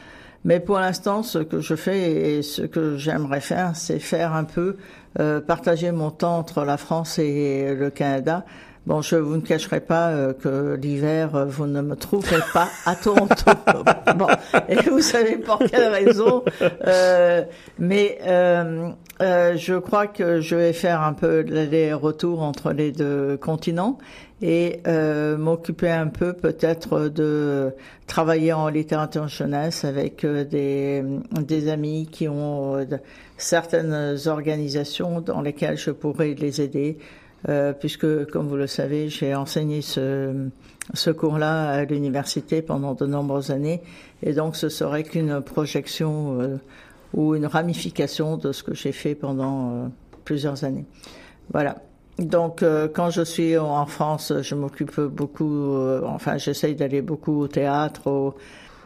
Mais 0.44 0.59
pour 0.59 0.78
l'instant, 0.78 1.23
ce 1.23 1.38
que 1.38 1.61
je 1.61 1.76
fais 1.76 2.37
et 2.37 2.42
ce 2.42 2.62
que 2.62 2.97
j'aimerais 2.97 3.40
faire, 3.40 3.76
c'est 3.76 4.00
faire 4.00 4.35
un 4.35 4.44
peu 4.44 4.76
euh, 5.21 5.40
partager 5.40 5.92
mon 5.92 6.11
temps 6.11 6.38
entre 6.38 6.64
la 6.64 6.76
France 6.76 7.18
et 7.18 7.75
le 7.75 7.90
Canada. 7.90 8.44
Bon, 8.86 9.00
je 9.00 9.16
vous 9.16 9.36
ne 9.36 9.40
cacherai 9.40 9.80
pas 9.80 10.10
euh, 10.10 10.34
que 10.34 10.74
l'hiver, 10.74 11.34
euh, 11.34 11.44
vous 11.46 11.66
ne 11.66 11.80
me 11.80 11.96
trouverez 11.96 12.42
pas 12.52 12.68
à 12.84 12.94
Toronto. 12.94 13.50
bon, 14.16 14.26
et 14.68 14.76
vous 14.90 15.00
savez 15.00 15.36
pour 15.36 15.58
quelle 15.58 15.90
raison. 15.90 16.44
Euh, 16.86 17.44
mais 17.78 18.18
je 18.20 19.78
crois 19.78 20.06
que 20.06 20.40
je 20.42 20.54
vais 20.54 20.74
faire 20.74 21.00
un 21.00 21.14
peu 21.14 21.42
l'aller-retour 21.42 22.42
entre 22.42 22.72
les 22.72 22.92
deux 22.92 23.38
continents 23.38 23.98
et 24.42 24.80
euh, 24.86 25.38
m'occuper 25.38 25.90
un 25.90 26.08
peu 26.08 26.34
peut-être 26.34 27.08
de 27.08 27.72
travailler 28.06 28.52
en 28.52 28.68
littérature 28.68 29.26
jeunesse 29.26 29.84
avec 29.86 30.22
euh, 30.24 30.44
des, 30.44 31.02
des 31.40 31.70
amis 31.70 32.08
qui 32.12 32.28
ont 32.28 32.76
euh, 32.76 32.84
certaines 33.38 34.16
organisations 34.26 35.22
dans 35.22 35.40
lesquelles 35.40 35.78
je 35.78 35.90
pourrais 35.90 36.34
les 36.34 36.60
aider, 36.60 36.98
puisque 37.80 38.26
comme 38.30 38.48
vous 38.48 38.56
le 38.56 38.66
savez, 38.66 39.08
j'ai 39.08 39.34
enseigné 39.34 39.82
ce, 39.82 40.48
ce 40.94 41.10
cours-là 41.10 41.70
à 41.70 41.84
l'université 41.84 42.62
pendant 42.62 42.94
de 42.94 43.06
nombreuses 43.06 43.50
années, 43.50 43.82
et 44.22 44.32
donc 44.32 44.56
ce 44.56 44.68
serait 44.68 45.02
qu'une 45.02 45.42
projection 45.42 46.58
ou 47.12 47.34
une 47.34 47.46
ramification 47.46 48.36
de 48.36 48.52
ce 48.52 48.62
que 48.62 48.74
j'ai 48.74 48.92
fait 48.92 49.14
pendant 49.14 49.90
plusieurs 50.24 50.64
années. 50.64 50.86
Voilà. 51.52 51.76
Donc, 52.18 52.62
euh, 52.62 52.88
quand 52.92 53.10
je 53.10 53.22
suis 53.22 53.58
en 53.58 53.86
France, 53.86 54.32
je 54.40 54.54
m'occupe 54.54 55.00
beaucoup, 55.00 55.74
euh, 55.74 56.00
enfin, 56.04 56.38
j'essaye 56.38 56.76
d'aller 56.76 57.02
beaucoup 57.02 57.40
au 57.40 57.48
théâtre, 57.48 58.34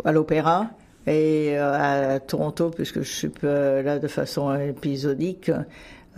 à 0.04 0.12
l'opéra, 0.12 0.68
et 1.06 1.58
euh, 1.58 2.14
à 2.14 2.20
Toronto, 2.20 2.70
puisque 2.70 3.02
je 3.02 3.10
suis 3.10 3.30
là 3.42 3.98
de 3.98 4.08
façon 4.08 4.54
épisodique. 4.54 5.50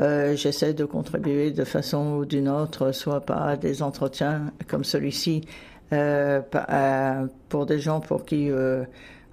J'essaie 0.00 0.72
de 0.74 0.84
contribuer 0.84 1.50
de 1.50 1.64
façon 1.64 2.16
ou 2.16 2.24
d'une 2.24 2.48
autre, 2.48 2.92
soit 2.92 3.20
par 3.20 3.58
des 3.58 3.82
entretiens 3.82 4.52
comme 4.66 4.84
celui-ci, 4.84 5.42
pour 5.90 7.66
des 7.66 7.78
gens 7.78 8.00
pour 8.00 8.24
qui 8.24 8.50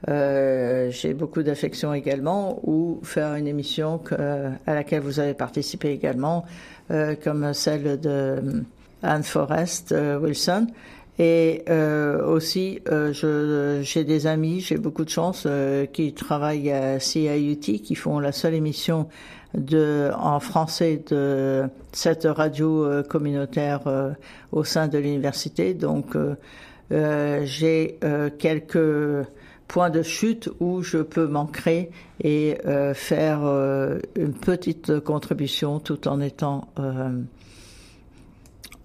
j'ai 0.08 1.14
beaucoup 1.14 1.44
d'affection 1.44 1.94
également, 1.94 2.60
ou 2.64 3.00
faire 3.04 3.36
une 3.36 3.48
émission 3.48 4.02
à 4.66 4.74
laquelle 4.74 5.02
vous 5.02 5.20
avez 5.20 5.34
participé 5.34 5.92
également, 5.92 6.46
euh, 6.90 7.16
comme 7.22 7.54
celle 7.54 8.00
de 8.00 8.10
euh, 8.10 8.62
Anne 9.04 9.24
Forrest 9.24 9.92
euh, 9.92 10.18
Wilson. 10.20 10.68
Et 11.20 11.64
aussi, 12.28 12.80
j'ai 13.82 14.04
des 14.04 14.28
amis, 14.28 14.60
j'ai 14.60 14.78
beaucoup 14.78 15.04
de 15.04 15.10
chance, 15.10 15.48
qui 15.92 16.14
travaillent 16.14 16.72
à 16.72 17.00
CIUT, 17.00 17.56
qui 17.58 17.96
font 17.96 18.20
la 18.20 18.32
seule 18.32 18.54
émission 18.54 19.08
de, 19.54 20.12
en 20.18 20.40
français 20.40 21.04
de 21.10 21.68
cette 21.92 22.26
radio 22.26 23.04
communautaire 23.10 23.82
au 24.52 24.64
sein 24.64 24.88
de 24.88 24.98
l'université. 24.98 25.74
Donc, 25.74 26.16
j'ai 26.90 28.00
quelques 28.38 29.28
point 29.68 29.90
de 29.90 30.02
chute 30.02 30.50
où 30.60 30.82
je 30.82 31.00
peux 31.00 31.28
m'ancrer 31.28 31.92
et 32.24 32.58
faire 32.94 33.40
une 34.16 34.34
petite 34.34 35.00
contribution 35.00 35.80
tout 35.80 36.08
en 36.08 36.22
étant 36.22 36.68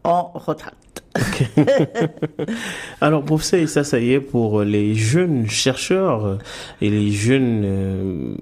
en 0.04 0.30
retraite. 0.34 1.04
Alors 3.00 3.24
pour 3.24 3.42
ça, 3.42 3.66
ça, 3.66 4.00
y 4.00 4.12
est, 4.12 4.20
pour 4.20 4.62
les 4.62 4.94
jeunes 4.94 5.48
chercheurs 5.48 6.38
et 6.80 6.90
les 6.90 7.10
jeunes, 7.10 7.62
euh, 7.64 8.34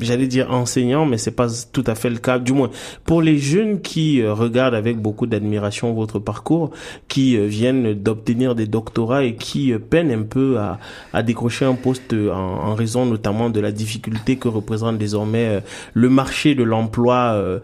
j'allais 0.00 0.26
dire 0.26 0.52
enseignants, 0.52 1.06
mais 1.06 1.18
c'est 1.18 1.32
pas 1.32 1.48
tout 1.72 1.84
à 1.86 1.94
fait 1.94 2.10
le 2.10 2.18
cas. 2.18 2.38
Du 2.38 2.52
moins, 2.52 2.70
pour 3.04 3.22
les 3.22 3.38
jeunes 3.38 3.80
qui 3.80 4.20
euh, 4.20 4.32
regardent 4.32 4.74
avec 4.74 4.98
beaucoup 4.98 5.26
d'admiration 5.26 5.92
votre 5.92 6.18
parcours, 6.18 6.70
qui 7.08 7.36
euh, 7.36 7.46
viennent 7.46 7.94
d'obtenir 7.94 8.54
des 8.54 8.66
doctorats 8.66 9.24
et 9.24 9.34
qui 9.34 9.72
peinent 9.90 10.12
un 10.12 10.22
peu 10.22 10.58
à, 10.58 11.22
décrocher 11.22 11.64
un 11.64 11.74
poste 11.74 12.14
en, 12.14 12.74
raison 12.74 13.06
notamment 13.06 13.50
de 13.50 13.60
la 13.60 13.72
difficulté 13.72 14.36
que 14.36 14.48
représente 14.48 14.98
désormais 14.98 15.62
le 15.94 16.08
marché 16.08 16.54
de 16.54 16.62
l'emploi 16.62 17.60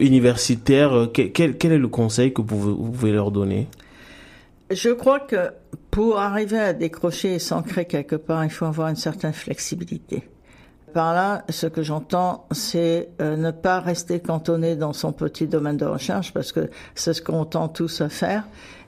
universitaire. 0.00 1.08
Quel, 1.12 1.54
est 1.60 1.78
le 1.78 1.88
conseil 1.88 2.32
que 2.32 2.42
vous 2.42 2.90
pouvez 2.92 3.12
leur 3.12 3.30
donner? 3.30 3.61
Je 4.70 4.90
crois 4.90 5.20
que 5.20 5.52
pour 5.90 6.18
arriver 6.18 6.58
à 6.58 6.72
décrocher 6.72 7.34
et 7.34 7.38
s'ancrer 7.38 7.84
quelque 7.84 8.16
part, 8.16 8.44
il 8.44 8.50
faut 8.50 8.64
avoir 8.64 8.88
une 8.88 8.96
certaine 8.96 9.34
flexibilité. 9.34 10.28
Par 10.94 11.14
là, 11.14 11.44
ce 11.48 11.66
que 11.66 11.82
j'entends, 11.82 12.46
c'est 12.50 13.10
euh, 13.20 13.36
ne 13.36 13.50
pas 13.50 13.80
rester 13.80 14.20
cantonné 14.20 14.76
dans 14.76 14.92
son 14.92 15.12
petit 15.12 15.46
domaine 15.46 15.76
de 15.78 15.86
recherche, 15.86 16.32
parce 16.32 16.52
que 16.52 16.70
c'est 16.94 17.14
ce 17.14 17.22
qu'on 17.22 17.44
tend 17.44 17.68
tous 17.68 18.02
à 18.02 18.08
faire. 18.08 18.44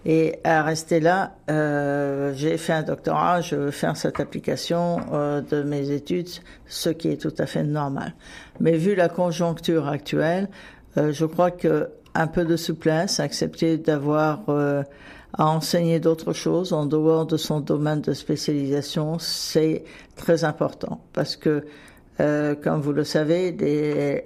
Et 0.07 0.39
à 0.45 0.63
rester 0.63 1.01
là, 1.01 1.33
euh, 1.51 2.33
j'ai 2.35 2.59
fait 2.59 2.75
un 2.75 2.83
doctorat, 2.83 3.41
je 3.41 3.57
veux 3.57 3.71
faire 3.71 3.97
cette 3.97 4.21
application 4.21 5.01
euh, 5.13 5.41
de 5.41 5.63
mes 5.63 5.91
études, 5.91 6.29
ce 6.67 6.91
qui 6.91 7.09
est 7.09 7.21
tout 7.21 7.35
à 7.39 7.47
fait 7.47 7.63
normal. 7.63 8.15
Mais 8.61 8.77
vu 8.77 8.95
la 8.95 9.09
conjoncture 9.09 9.89
actuelle, 9.89 10.49
je 10.97 11.25
crois 11.25 11.51
que 11.51 11.89
un 12.15 12.27
peu 12.27 12.45
de 12.45 12.57
souplesse, 12.57 13.21
accepter 13.21 13.77
d'avoir 13.77 14.41
euh, 14.49 14.83
à 15.37 15.47
enseigner 15.47 16.01
d'autres 16.01 16.33
choses 16.33 16.73
en 16.73 16.87
dehors 16.87 17.27
de 17.27 17.37
son 17.37 17.61
domaine 17.61 18.01
de 18.01 18.13
spécialisation, 18.13 19.19
c'est 19.19 19.85
très 20.17 20.45
important 20.45 21.01
parce 21.13 21.37
que, 21.37 21.65
euh, 22.21 22.55
comme 22.55 22.81
vous 22.81 22.93
le 22.93 23.03
savez, 23.03 23.51
les, 23.51 24.23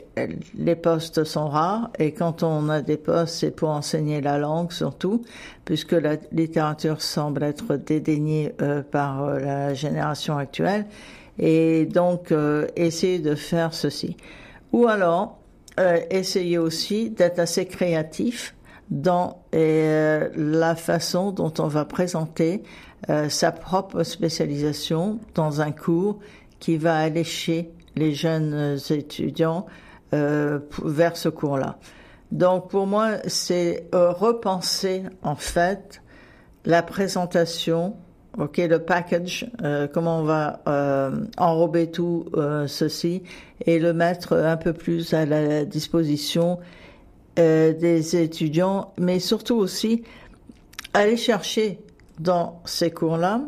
les, 0.58 0.76
postes 0.76 1.24
sont 1.24 1.48
rares 1.48 1.90
et 1.98 2.12
quand 2.12 2.42
on 2.42 2.68
a 2.68 2.82
des 2.82 2.98
postes, 2.98 3.36
c'est 3.36 3.50
pour 3.50 3.70
enseigner 3.70 4.20
la 4.20 4.36
langue 4.36 4.70
surtout, 4.72 5.24
puisque 5.64 5.92
la 5.92 6.16
littérature 6.30 7.00
semble 7.00 7.42
être 7.42 7.76
dédaignée 7.76 8.54
euh, 8.60 8.82
par 8.82 9.24
euh, 9.24 9.38
la 9.38 9.74
génération 9.74 10.36
actuelle. 10.36 10.84
Et 11.38 11.86
donc, 11.86 12.32
euh, 12.32 12.66
essayer 12.76 13.20
de 13.20 13.34
faire 13.34 13.72
ceci. 13.72 14.16
Ou 14.72 14.86
alors, 14.86 15.37
euh, 15.78 16.00
essayer 16.10 16.58
aussi 16.58 17.10
d'être 17.10 17.38
assez 17.38 17.66
créatif 17.66 18.54
dans 18.90 19.44
euh, 19.54 20.28
la 20.34 20.74
façon 20.74 21.30
dont 21.30 21.52
on 21.58 21.68
va 21.68 21.84
présenter 21.84 22.62
euh, 23.10 23.28
sa 23.28 23.52
propre 23.52 24.02
spécialisation 24.02 25.20
dans 25.34 25.60
un 25.60 25.70
cours 25.70 26.18
qui 26.58 26.78
va 26.78 26.96
aller 26.96 27.22
chez 27.22 27.70
les 27.94 28.12
jeunes 28.12 28.78
étudiants 28.90 29.66
vers 30.10 31.16
ce 31.16 31.28
cours-là. 31.28 31.78
Donc 32.32 32.70
pour 32.70 32.86
moi, 32.86 33.18
c'est 33.26 33.84
repenser 33.92 35.02
en 35.22 35.34
fait 35.34 36.00
la 36.64 36.82
présentation 36.82 37.96
ok, 38.38 38.58
le 38.58 38.78
package, 38.78 39.50
euh, 39.62 39.88
comment 39.92 40.20
on 40.20 40.22
va 40.22 40.60
euh, 40.68 41.10
enrober 41.36 41.90
tout 41.90 42.26
euh, 42.34 42.66
ceci 42.66 43.22
et 43.66 43.78
le 43.78 43.92
mettre 43.92 44.36
un 44.36 44.56
peu 44.56 44.72
plus 44.72 45.12
à 45.14 45.26
la 45.26 45.64
disposition 45.64 46.58
des 47.36 48.16
étudiants, 48.16 48.92
mais 48.98 49.20
surtout 49.20 49.54
aussi 49.54 50.02
aller 50.92 51.16
chercher 51.16 51.78
dans 52.18 52.60
ces 52.64 52.90
cours-là 52.90 53.42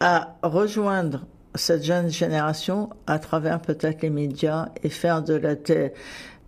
à 0.00 0.34
rejoindre 0.42 1.24
cette 1.54 1.84
jeune 1.84 2.10
génération 2.10 2.90
à 3.06 3.20
travers 3.20 3.60
peut-être 3.60 4.02
les 4.02 4.10
médias 4.10 4.70
et 4.82 4.88
faire 4.88 5.22
de 5.22 5.34
la 5.34 5.54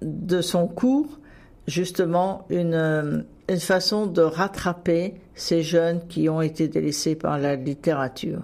de 0.02 0.40
son 0.40 0.66
cours 0.66 1.20
justement 1.68 2.44
une 2.50 3.24
une 3.48 3.60
façon 3.60 4.06
de 4.06 4.20
rattraper 4.20 5.14
ces 5.34 5.62
jeunes 5.62 6.00
qui 6.08 6.28
ont 6.28 6.42
été 6.42 6.68
délaissés 6.68 7.14
par 7.14 7.38
la 7.38 7.56
littérature. 7.56 8.42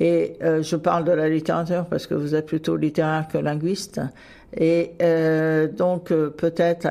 Et 0.00 0.36
euh, 0.42 0.62
je 0.62 0.76
parle 0.76 1.04
de 1.04 1.12
la 1.12 1.28
littérature 1.28 1.86
parce 1.86 2.06
que 2.06 2.14
vous 2.14 2.34
êtes 2.34 2.46
plutôt 2.46 2.76
littéraire 2.76 3.26
que 3.28 3.38
linguiste. 3.38 4.00
Et 4.56 4.92
euh, 5.00 5.68
donc 5.68 6.10
euh, 6.10 6.30
peut-être, 6.30 6.88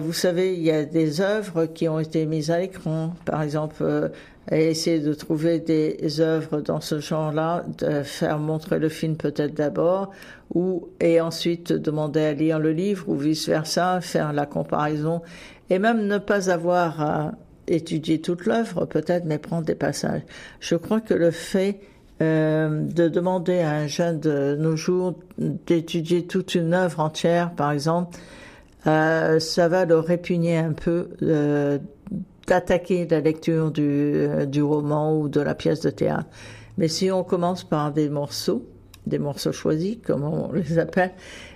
vous 0.00 0.12
savez, 0.12 0.54
il 0.54 0.62
y 0.62 0.70
a 0.70 0.84
des 0.84 1.20
œuvres 1.20 1.66
qui 1.66 1.88
ont 1.88 2.00
été 2.00 2.26
mises 2.26 2.50
à 2.50 2.58
l'écran. 2.58 3.14
Par 3.24 3.42
exemple, 3.42 4.10
essayer 4.50 4.98
de 4.98 5.14
trouver 5.14 5.60
des 5.60 6.20
œuvres 6.20 6.60
dans 6.60 6.80
ce 6.80 6.98
genre-là, 6.98 7.64
de 7.78 8.02
faire 8.02 8.38
montrer 8.38 8.78
le 8.78 8.88
film 8.88 9.16
peut-être 9.16 9.54
d'abord, 9.54 10.10
ou 10.54 10.88
et 11.00 11.20
ensuite 11.20 11.72
demander 11.72 12.20
à 12.20 12.32
lire 12.32 12.58
le 12.58 12.72
livre 12.72 13.08
ou 13.08 13.16
vice 13.16 13.48
versa, 13.48 14.00
faire 14.00 14.32
la 14.32 14.46
comparaison 14.46 15.22
et 15.70 15.78
même 15.78 16.06
ne 16.06 16.18
pas 16.18 16.50
avoir 16.50 17.00
à 17.00 17.32
étudier 17.66 18.20
toute 18.20 18.46
l'œuvre, 18.46 18.84
peut-être, 18.84 19.24
mais 19.24 19.38
prendre 19.38 19.64
des 19.64 19.74
passages. 19.74 20.22
Je 20.60 20.74
crois 20.74 21.00
que 21.00 21.14
le 21.14 21.30
fait 21.30 21.80
euh, 22.20 22.82
de 22.82 23.08
demander 23.08 23.60
à 23.60 23.70
un 23.70 23.86
jeune 23.86 24.20
de 24.20 24.56
nos 24.58 24.76
jours 24.76 25.14
d'étudier 25.38 26.26
toute 26.26 26.54
une 26.54 26.74
œuvre 26.74 27.00
entière, 27.00 27.52
par 27.52 27.72
exemple, 27.72 28.18
euh, 28.86 29.38
ça 29.38 29.68
va 29.68 29.84
le 29.84 29.98
répugner 29.98 30.58
un 30.58 30.72
peu 30.72 31.08
euh, 31.22 31.78
d'attaquer 32.46 33.06
la 33.06 33.20
lecture 33.20 33.70
du, 33.70 34.26
du 34.46 34.62
roman 34.62 35.18
ou 35.18 35.28
de 35.28 35.40
la 35.40 35.54
pièce 35.54 35.80
de 35.80 35.90
théâtre. 35.90 36.28
Mais 36.78 36.88
si 36.88 37.10
on 37.10 37.22
commence 37.22 37.64
par 37.64 37.92
des 37.92 38.08
morceaux, 38.08 38.66
des 39.06 39.18
morceaux 39.18 39.52
choisis, 39.52 39.98
comme 40.04 40.24
on 40.24 40.52
les 40.52 40.78
appelle, 40.78 41.12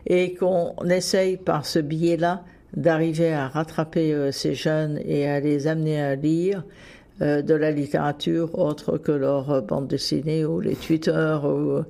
et 0.06 0.34
qu'on 0.34 0.74
essaye 0.88 1.36
par 1.36 1.66
ce 1.66 1.78
biais-là 1.78 2.44
d'arriver 2.76 3.32
à 3.32 3.48
rattraper 3.48 4.12
euh, 4.12 4.32
ces 4.32 4.54
jeunes 4.54 5.00
et 5.04 5.26
à 5.28 5.40
les 5.40 5.66
amener 5.66 6.00
à 6.00 6.14
lire 6.14 6.64
euh, 7.22 7.40
de 7.40 7.54
la 7.54 7.70
littérature 7.70 8.58
autre 8.58 8.98
que 8.98 9.12
leur 9.12 9.50
euh, 9.50 9.60
bande 9.62 9.88
dessinée 9.88 10.44
ou 10.44 10.60
les 10.60 10.74
Twitter 10.74 11.38
ou 11.42 11.82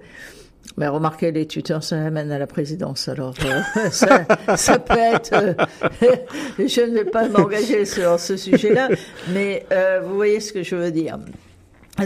mais 0.77 0.89
remarquez, 0.89 1.33
les 1.33 1.47
tuteurs, 1.47 1.83
ça 1.83 1.97
amène 1.97 2.31
à 2.31 2.39
la 2.39 2.47
présidence. 2.47 3.09
Alors, 3.09 3.35
ça, 3.91 4.27
ça, 4.57 4.79
peut 4.79 4.99
être. 4.99 5.57
je 6.59 6.81
ne 6.83 6.95
vais 6.95 7.05
pas 7.05 7.29
m'engager 7.29 7.85
sur 7.85 8.19
ce 8.21 8.37
sujet-là, 8.37 8.89
mais 9.33 9.67
vous 10.05 10.15
voyez 10.15 10.41
ce 10.41 10.53
que 10.53 10.63
je 10.63 10.77
veux 10.77 10.91
dire. 10.91 11.19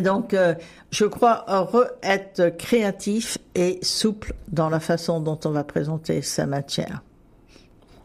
Donc, 0.02 0.36
je 0.90 1.04
crois 1.04 1.44
être 2.02 2.56
créatif 2.56 3.38
et 3.54 3.78
souple 3.82 4.34
dans 4.48 4.68
la 4.68 4.80
façon 4.80 5.20
dont 5.20 5.38
on 5.44 5.50
va 5.50 5.64
présenter 5.64 6.22
sa 6.22 6.46
matière. 6.46 7.02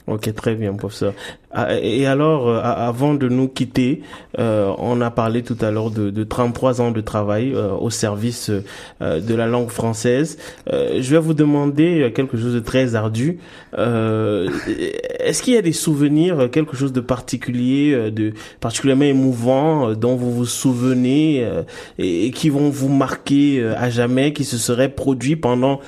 Ok, 0.08 0.34
très 0.36 0.56
bien, 0.56 0.74
professeur. 0.74 1.14
Ah, 1.58 1.80
et 1.82 2.06
alors, 2.06 2.50
euh, 2.50 2.60
avant 2.62 3.14
de 3.14 3.30
nous 3.30 3.48
quitter, 3.48 4.02
euh, 4.40 4.74
on 4.78 5.00
a 5.00 5.10
parlé 5.10 5.42
tout 5.42 5.56
à 5.62 5.72
l'heure 5.72 5.90
de, 5.90 6.10
de 6.10 6.24
33 6.26 6.82
ans 6.82 6.92
de 6.92 7.00
travail 7.00 7.54
euh, 7.56 7.72
au 7.72 7.90
service 7.90 8.52
de 9.00 9.36
la 9.36 9.48
langue 9.48 9.70
française. 9.70 10.38
je 10.70 11.10
vais 11.10 11.18
vous 11.18 11.34
demander 11.34 12.12
quelque 12.14 12.38
chose 12.38 12.54
de 12.54 12.60
très 12.60 12.96
ardu. 12.96 13.38
Est-ce 13.78 15.42
qu'il 15.42 15.54
y 15.54 15.58
a 15.58 15.62
des 15.62 15.72
souvenirs, 15.72 16.50
quelque 16.52 16.76
chose 16.76 16.92
de 16.92 17.00
particulier, 17.00 18.12
de 18.12 18.34
particulièrement 18.60 19.06
émouvant, 19.06 19.94
dont 19.94 20.16
vous 20.16 20.34
vous 20.34 20.46
souvenez 20.46 21.48
et, 21.98 22.32
qui 22.32 22.50
vont 22.50 22.70
vous 22.70 22.90
marquer 22.90 23.64
à 23.78 23.90
jamais, 23.90 24.34
qui 24.34 24.44
se 24.44 24.58
seraient 24.58 24.90
produits 24.90 25.36
pendant 25.36 25.80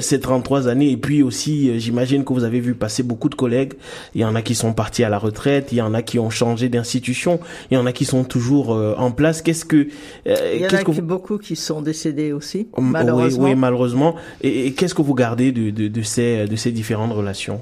ces 0.00 0.20
33 0.20 0.68
années? 0.68 0.90
Et 0.90 0.96
puis 0.96 1.22
aussi, 1.22 1.78
j'imagine 1.80 2.24
que 2.24 2.32
vous 2.32 2.44
avez 2.44 2.60
vu 2.60 2.74
passer 2.74 3.02
beaucoup 3.02 3.28
de 3.28 3.34
collègues. 3.34 3.74
Il 4.14 4.20
y 4.20 4.24
en 4.24 4.34
a 4.34 4.42
qui 4.42 4.54
sont 4.54 4.72
partis 4.72 5.04
à 5.04 5.08
la 5.08 5.15
retraite, 5.18 5.68
il 5.72 5.78
y 5.78 5.82
en 5.82 5.94
a 5.94 6.02
qui 6.02 6.18
ont 6.18 6.30
changé 6.30 6.68
d'institution, 6.68 7.40
il 7.70 7.74
y 7.74 7.76
en 7.76 7.86
a 7.86 7.92
qui 7.92 8.04
sont 8.04 8.24
toujours 8.24 8.74
euh, 8.74 8.94
en 8.98 9.10
place. 9.10 9.42
Qu'est-ce 9.42 9.64
que 9.64 9.88
euh, 10.26 10.52
il 10.54 10.60
y 10.60 10.66
en 10.66 10.68
a 10.68 10.82
que 10.82 11.00
beaucoup 11.00 11.38
qui 11.38 11.56
sont 11.56 11.82
décédés 11.82 12.32
aussi, 12.32 12.68
malheureusement. 12.78 13.44
Oui, 13.44 13.50
oui 13.50 13.56
malheureusement. 13.56 14.16
Et, 14.42 14.72
qu'est-ce 14.72 14.94
que 14.94 15.02
vous 15.02 15.14
gardez 15.14 15.52
de, 15.52 15.70
de, 15.70 15.88
de, 15.88 16.02
ces 16.02 16.46
de 16.46 16.56
ces 16.56 16.72
différentes 16.72 17.12
relations? 17.12 17.60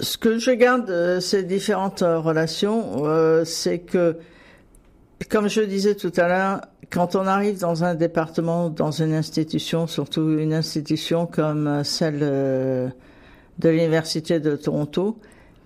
Ce 0.00 0.18
que 0.18 0.38
je 0.38 0.50
garde 0.50 0.86
de 0.86 1.20
ces 1.20 1.42
différentes 1.42 2.02
relations, 2.02 3.04
euh, 3.06 3.44
c'est 3.44 3.78
que, 3.78 4.16
comme 5.30 5.48
je 5.48 5.62
disais 5.62 5.94
tout 5.94 6.12
à 6.16 6.28
l'heure, 6.28 6.60
quand 6.90 7.16
on 7.16 7.26
arrive 7.26 7.58
dans 7.58 7.82
un 7.82 7.94
département, 7.94 8.68
dans 8.68 8.90
une 8.90 9.14
institution, 9.14 9.86
surtout 9.86 10.38
une 10.38 10.52
institution 10.52 11.26
comme 11.26 11.82
celle 11.82 12.92
de 13.58 13.68
l'Université 13.68 14.40
de 14.40 14.56
Toronto, 14.56 15.18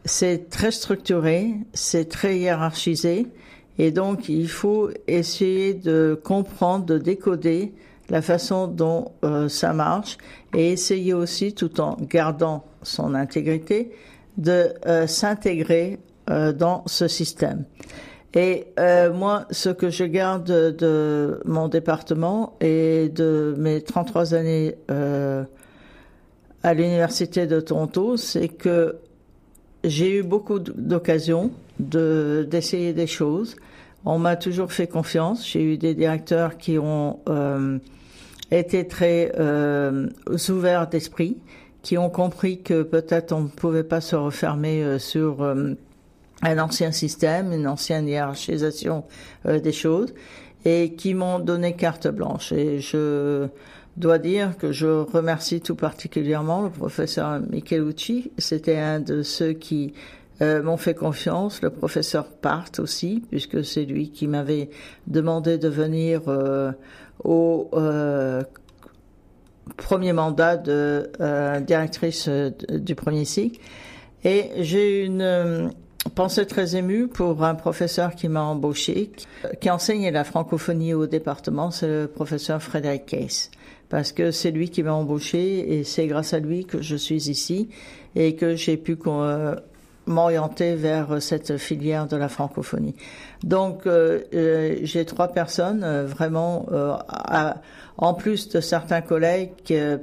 c'est 0.04 0.48
très 0.48 0.70
structuré, 0.70 1.54
c'est 1.72 2.08
très 2.08 2.38
hiérarchisé 2.38 3.26
Et 3.78 3.90
donc, 3.90 4.28
il 4.28 4.48
faut 4.48 4.90
essayer 5.06 5.74
de 5.74 6.18
comprendre, 6.22 6.84
de 6.84 6.98
décoder 6.98 7.72
la 8.08 8.22
façon 8.22 8.66
dont 8.66 9.12
euh, 9.24 9.48
ça 9.48 9.72
marche 9.72 10.18
et 10.54 10.72
essayer 10.72 11.14
aussi, 11.14 11.54
tout 11.54 11.80
en 11.80 11.96
gardant 12.00 12.64
son 12.82 13.14
intégrité, 13.14 13.92
de 14.36 14.74
euh, 14.86 15.06
s'intégrer 15.06 15.98
euh, 16.28 16.52
dans 16.52 16.82
ce 16.86 17.08
système. 17.08 17.64
Et 18.34 18.66
moi, 19.12 19.46
ce 19.50 19.70
que 19.70 19.90
je 19.90 20.04
garde 20.04 20.44
de, 20.44 21.40
mon 21.44 21.66
département 21.66 22.54
et 22.60 23.08
de 23.08 23.56
mes 23.58 23.80
33 23.82 24.34
années 24.34 24.76
à 26.62 26.74
l'université 26.74 27.48
de 27.48 27.58
Toronto, 27.58 28.16
c'est 28.16 28.46
que 28.46 29.00
j'ai 29.84 30.18
eu 30.18 30.22
beaucoup 30.22 30.58
d'occasions 30.58 31.50
de 31.78 32.46
d'essayer 32.50 32.92
des 32.92 33.06
choses. 33.06 33.56
On 34.04 34.18
m'a 34.18 34.36
toujours 34.36 34.72
fait 34.72 34.86
confiance. 34.86 35.46
J'ai 35.46 35.62
eu 35.62 35.76
des 35.76 35.94
directeurs 35.94 36.56
qui 36.56 36.78
ont 36.78 37.20
euh, 37.28 37.78
été 38.50 38.86
très 38.86 39.32
euh, 39.38 40.08
ouverts 40.48 40.88
d'esprit, 40.88 41.36
qui 41.82 41.98
ont 41.98 42.10
compris 42.10 42.62
que 42.62 42.82
peut-être 42.82 43.32
on 43.32 43.42
ne 43.42 43.48
pouvait 43.48 43.84
pas 43.84 44.00
se 44.00 44.16
refermer 44.16 44.82
euh, 44.82 44.98
sur 44.98 45.42
euh, 45.42 45.74
un 46.42 46.58
ancien 46.58 46.92
système, 46.92 47.52
une 47.52 47.66
ancienne 47.66 48.08
hiérarchisation 48.08 49.04
euh, 49.46 49.60
des 49.60 49.72
choses, 49.72 50.14
et 50.64 50.94
qui 50.94 51.14
m'ont 51.14 51.38
donné 51.38 51.74
carte 51.74 52.08
blanche. 52.08 52.52
Et 52.52 52.80
je 52.80 53.48
dois 54.00 54.18
dire 54.18 54.56
que 54.56 54.72
je 54.72 54.86
remercie 54.86 55.60
tout 55.60 55.76
particulièrement 55.76 56.62
le 56.62 56.70
professeur 56.70 57.40
Michelucci. 57.50 58.32
C'était 58.38 58.78
un 58.78 58.98
de 58.98 59.22
ceux 59.22 59.52
qui 59.52 59.92
euh, 60.42 60.62
m'ont 60.62 60.78
fait 60.78 60.94
confiance, 60.94 61.62
le 61.62 61.70
professeur 61.70 62.26
Part 62.26 62.70
aussi, 62.78 63.22
puisque 63.30 63.64
c'est 63.64 63.84
lui 63.84 64.10
qui 64.10 64.26
m'avait 64.26 64.70
demandé 65.06 65.58
de 65.58 65.68
venir 65.68 66.22
euh, 66.28 66.72
au 67.22 67.68
euh, 67.74 68.42
premier 69.76 70.12
mandat 70.12 70.56
de 70.56 71.10
directrice 71.60 72.28
du 72.28 72.94
premier 72.94 73.24
cycle. 73.24 73.60
Et 74.24 74.50
j'ai 74.58 75.04
une 75.04 75.70
pensée 76.14 76.46
très 76.46 76.76
émue 76.76 77.08
pour 77.08 77.44
un 77.44 77.54
professeur 77.54 78.14
qui 78.14 78.28
m'a 78.28 78.42
embauché, 78.42 79.12
qui, 79.60 79.70
enseignait 79.70 80.10
la 80.10 80.24
francophonie 80.24 80.94
au 80.94 81.06
département, 81.06 81.70
c'est 81.70 81.86
le 81.86 82.06
professeur 82.06 82.62
Frédéric 82.62 83.06
Case. 83.06 83.50
Parce 83.90 84.12
que 84.12 84.31
c'est 84.31 84.53
lui 84.53 84.70
qui 84.70 84.83
m'a 84.83 84.94
embauché 84.94 85.79
et 85.79 85.85
c'est 85.85 86.07
grâce 86.07 86.33
à 86.33 86.38
lui 86.38 86.64
que 86.64 86.81
je 86.81 86.96
suis 86.96 87.29
ici 87.29 87.68
et 88.14 88.37
que 88.37 88.55
j'ai 88.55 88.76
pu 88.76 88.96
euh, 89.07 89.57
m'orienter 90.07 90.74
vers 90.74 91.22
cette 91.22 91.57
filière 91.57 92.07
de 92.07 92.16
la 92.16 92.29
francophonie. 92.29 92.94
Donc 93.42 93.87
euh, 93.87 94.20
euh, 94.35 94.76
j'ai 94.83 95.05
trois 95.05 95.29
personnes 95.29 95.83
euh, 95.85 96.07
vraiment, 96.07 96.66
à, 97.09 97.57
en 97.96 98.14
plus 98.14 98.48
de 98.48 98.61
certains 98.61 99.00
collègues, 99.00 99.50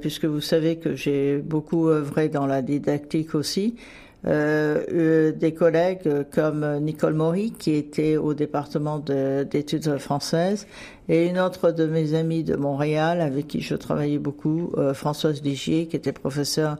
puisque 0.00 0.24
vous 0.24 0.40
savez 0.40 0.76
que 0.76 0.94
j'ai 0.94 1.38
beaucoup 1.38 1.88
œuvré 1.88 2.28
dans 2.28 2.46
la 2.46 2.62
didactique 2.62 3.34
aussi. 3.34 3.76
Des 4.24 5.54
collègues 5.56 6.26
comme 6.32 6.78
Nicole 6.80 7.14
Maury 7.14 7.52
qui 7.52 7.74
était 7.74 8.16
au 8.16 8.34
département 8.34 8.98
d'études 8.98 9.98
françaises 9.98 10.66
et 11.08 11.28
une 11.28 11.38
autre 11.38 11.70
de 11.70 11.86
mes 11.86 12.14
amies 12.14 12.42
de 12.42 12.56
Montréal 12.56 13.20
avec 13.20 13.46
qui 13.46 13.60
je 13.60 13.76
travaillais 13.76 14.18
beaucoup, 14.18 14.72
Françoise 14.92 15.42
Ligier 15.42 15.86
qui 15.86 15.96
était 15.96 16.12
professeure 16.12 16.78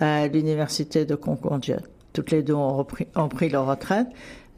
à 0.00 0.26
l'université 0.26 1.04
de 1.04 1.14
Concordia 1.14 1.80
toutes 2.12 2.30
les 2.30 2.42
deux 2.42 2.54
ont, 2.54 2.84
pris 2.84 3.48
leur 3.48 3.66
retraite. 3.66 4.08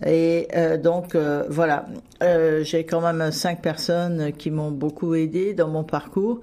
Et 0.05 0.49
euh, 0.57 0.79
donc 0.79 1.15
euh, 1.15 1.45
voilà, 1.49 1.87
euh, 2.23 2.65
j'ai 2.65 2.85
quand 2.85 3.01
même 3.01 3.31
cinq 3.31 3.63
personnes 3.63 4.33
qui 4.33 4.51
m'ont 4.51 4.73
beaucoup 4.73 5.15
aidé 5.15 5.55
dans 5.55 5.69
mon 5.69 5.85
parcours, 5.85 6.41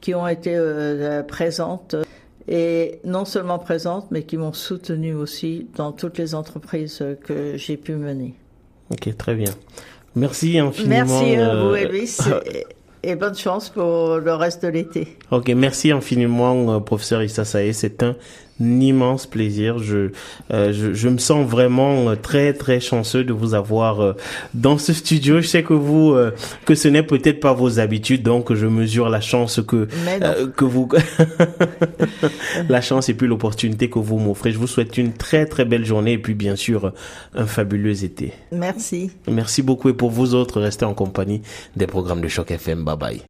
qui 0.00 0.14
ont 0.14 0.26
été 0.26 0.54
euh, 0.56 1.22
présentes 1.22 1.94
et 2.48 3.00
non 3.04 3.24
seulement 3.24 3.58
présentes, 3.58 4.08
mais 4.10 4.22
qui 4.22 4.36
m'ont 4.36 4.52
soutenu 4.52 5.14
aussi 5.14 5.68
dans 5.76 5.92
toutes 5.92 6.18
les 6.18 6.34
entreprises 6.34 7.04
que 7.24 7.56
j'ai 7.56 7.76
pu 7.76 7.94
mener. 7.94 8.34
Ok, 8.90 9.16
très 9.16 9.34
bien. 9.34 9.52
Merci 10.14 10.58
infiniment. 10.58 11.06
Merci 11.06 11.36
à 11.36 11.62
vous, 11.62 11.74
Elvis. 11.74 12.18
et 13.02 13.16
bonne 13.16 13.34
chance 13.34 13.70
pour 13.70 14.18
le 14.18 14.34
reste 14.34 14.62
de 14.64 14.68
l'été. 14.68 15.16
Ok, 15.30 15.48
merci 15.48 15.90
infiniment, 15.90 16.80
professeur 16.80 17.22
Issa 17.22 17.44
Saé. 17.44 17.72
C'est 17.72 18.02
un 18.02 18.16
immense 18.82 19.26
plaisir. 19.26 19.78
Je, 19.78 20.10
euh, 20.52 20.72
je, 20.72 20.92
je, 20.92 21.08
me 21.08 21.18
sens 21.18 21.46
vraiment 21.46 22.14
très 22.16 22.52
très 22.52 22.80
chanceux 22.80 23.24
de 23.24 23.32
vous 23.32 23.54
avoir 23.54 24.00
euh, 24.00 24.12
dans 24.54 24.78
ce 24.78 24.92
studio. 24.92 25.40
Je 25.40 25.46
sais 25.46 25.62
que 25.62 25.74
vous 25.74 26.12
euh, 26.12 26.32
que 26.64 26.74
ce 26.74 26.88
n'est 26.88 27.02
peut-être 27.02 27.40
pas 27.40 27.52
vos 27.52 27.78
habitudes, 27.78 28.22
donc 28.22 28.52
je 28.52 28.66
mesure 28.66 29.08
la 29.08 29.20
chance 29.20 29.60
que 29.66 29.88
que 30.56 30.64
vous 30.64 30.88
la 32.68 32.80
chance 32.80 33.08
et 33.08 33.14
puis 33.14 33.26
l'opportunité 33.26 33.90
que 33.90 33.98
vous 33.98 34.18
m'offrez. 34.18 34.52
Je 34.52 34.58
vous 34.58 34.66
souhaite 34.66 34.96
une 34.98 35.12
très 35.12 35.46
très 35.46 35.64
belle 35.64 35.84
journée 35.84 36.12
et 36.12 36.18
puis 36.18 36.34
bien 36.34 36.56
sûr 36.56 36.92
un 37.34 37.46
fabuleux 37.46 38.04
été. 38.04 38.32
Merci. 38.50 39.10
Merci 39.28 39.62
beaucoup 39.62 39.88
et 39.88 39.94
pour 39.94 40.10
vous 40.10 40.34
autres, 40.34 40.60
restez 40.60 40.84
en 40.84 40.94
compagnie 40.94 41.42
des 41.76 41.86
programmes 41.86 42.20
de 42.20 42.28
Choc 42.28 42.50
FM. 42.50 42.84
Bye 42.84 42.96
bye. 42.96 43.20